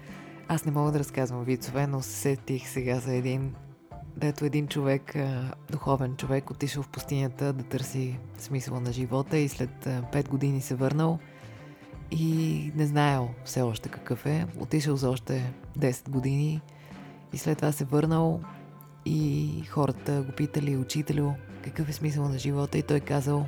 аз 0.48 0.64
не 0.64 0.72
мога 0.72 0.92
да 0.92 0.98
разказвам 0.98 1.44
вицове, 1.44 1.86
но 1.86 2.02
сетих 2.02 2.68
сега 2.68 3.00
за 3.00 3.14
един 3.14 3.54
дето 4.18 4.44
един 4.44 4.68
човек, 4.68 5.16
духовен 5.70 6.16
човек, 6.16 6.50
отишъл 6.50 6.82
в 6.82 6.88
пустинята 6.88 7.52
да 7.52 7.64
търси 7.64 8.18
смисъла 8.38 8.80
на 8.80 8.92
живота 8.92 9.38
и 9.38 9.48
след 9.48 9.70
5 9.84 10.28
години 10.28 10.60
се 10.60 10.74
върнал 10.74 11.18
и 12.10 12.72
не 12.74 12.86
знаел 12.86 13.28
все 13.44 13.62
още 13.62 13.88
какъв 13.88 14.26
е. 14.26 14.46
Отишъл 14.58 14.96
за 14.96 15.10
още 15.10 15.52
10 15.78 16.10
години 16.10 16.60
и 17.32 17.38
след 17.38 17.58
това 17.58 17.72
се 17.72 17.84
върнал 17.84 18.40
и 19.04 19.62
хората 19.68 20.22
го 20.22 20.32
питали, 20.32 20.76
учителю, 20.76 21.32
какъв 21.64 21.88
е 21.88 21.92
смисъл 21.92 22.28
на 22.28 22.38
живота 22.38 22.78
и 22.78 22.82
той 22.82 23.00
казал, 23.00 23.46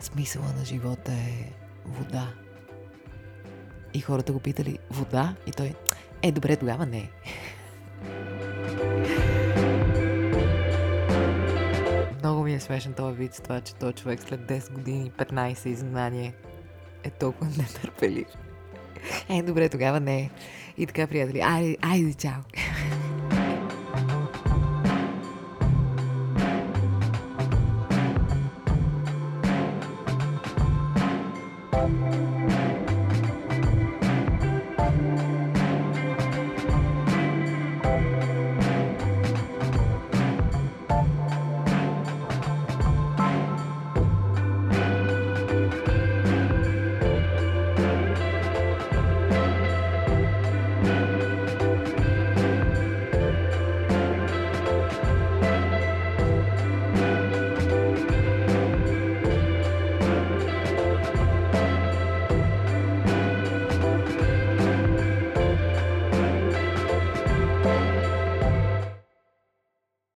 смисъла 0.00 0.46
на 0.58 0.64
живота 0.64 1.12
е 1.12 1.52
вода. 1.86 2.28
И 3.94 4.00
хората 4.00 4.32
го 4.32 4.40
питали, 4.40 4.78
вода? 4.90 5.36
И 5.46 5.50
той, 5.50 5.74
е, 6.22 6.32
добре, 6.32 6.56
тогава 6.56 6.86
не. 6.86 7.10
Ми 12.52 12.56
е 12.56 12.60
смешен 12.60 12.92
този 12.92 13.16
вид 13.16 13.34
с 13.34 13.40
това, 13.40 13.60
че 13.60 13.74
този 13.74 13.94
човек 13.94 14.20
след 14.20 14.40
10 14.40 14.72
години, 14.72 15.12
15 15.18 15.66
изгнание 15.66 16.34
е 17.04 17.10
толкова 17.10 17.50
нетърпелив. 17.58 18.26
Е, 19.28 19.42
добре, 19.42 19.68
тогава 19.68 20.00
не. 20.00 20.30
И 20.78 20.86
така, 20.86 21.06
приятели, 21.06 21.40
айде, 21.40 21.76
айде, 21.82 22.14
чао. 22.14 22.42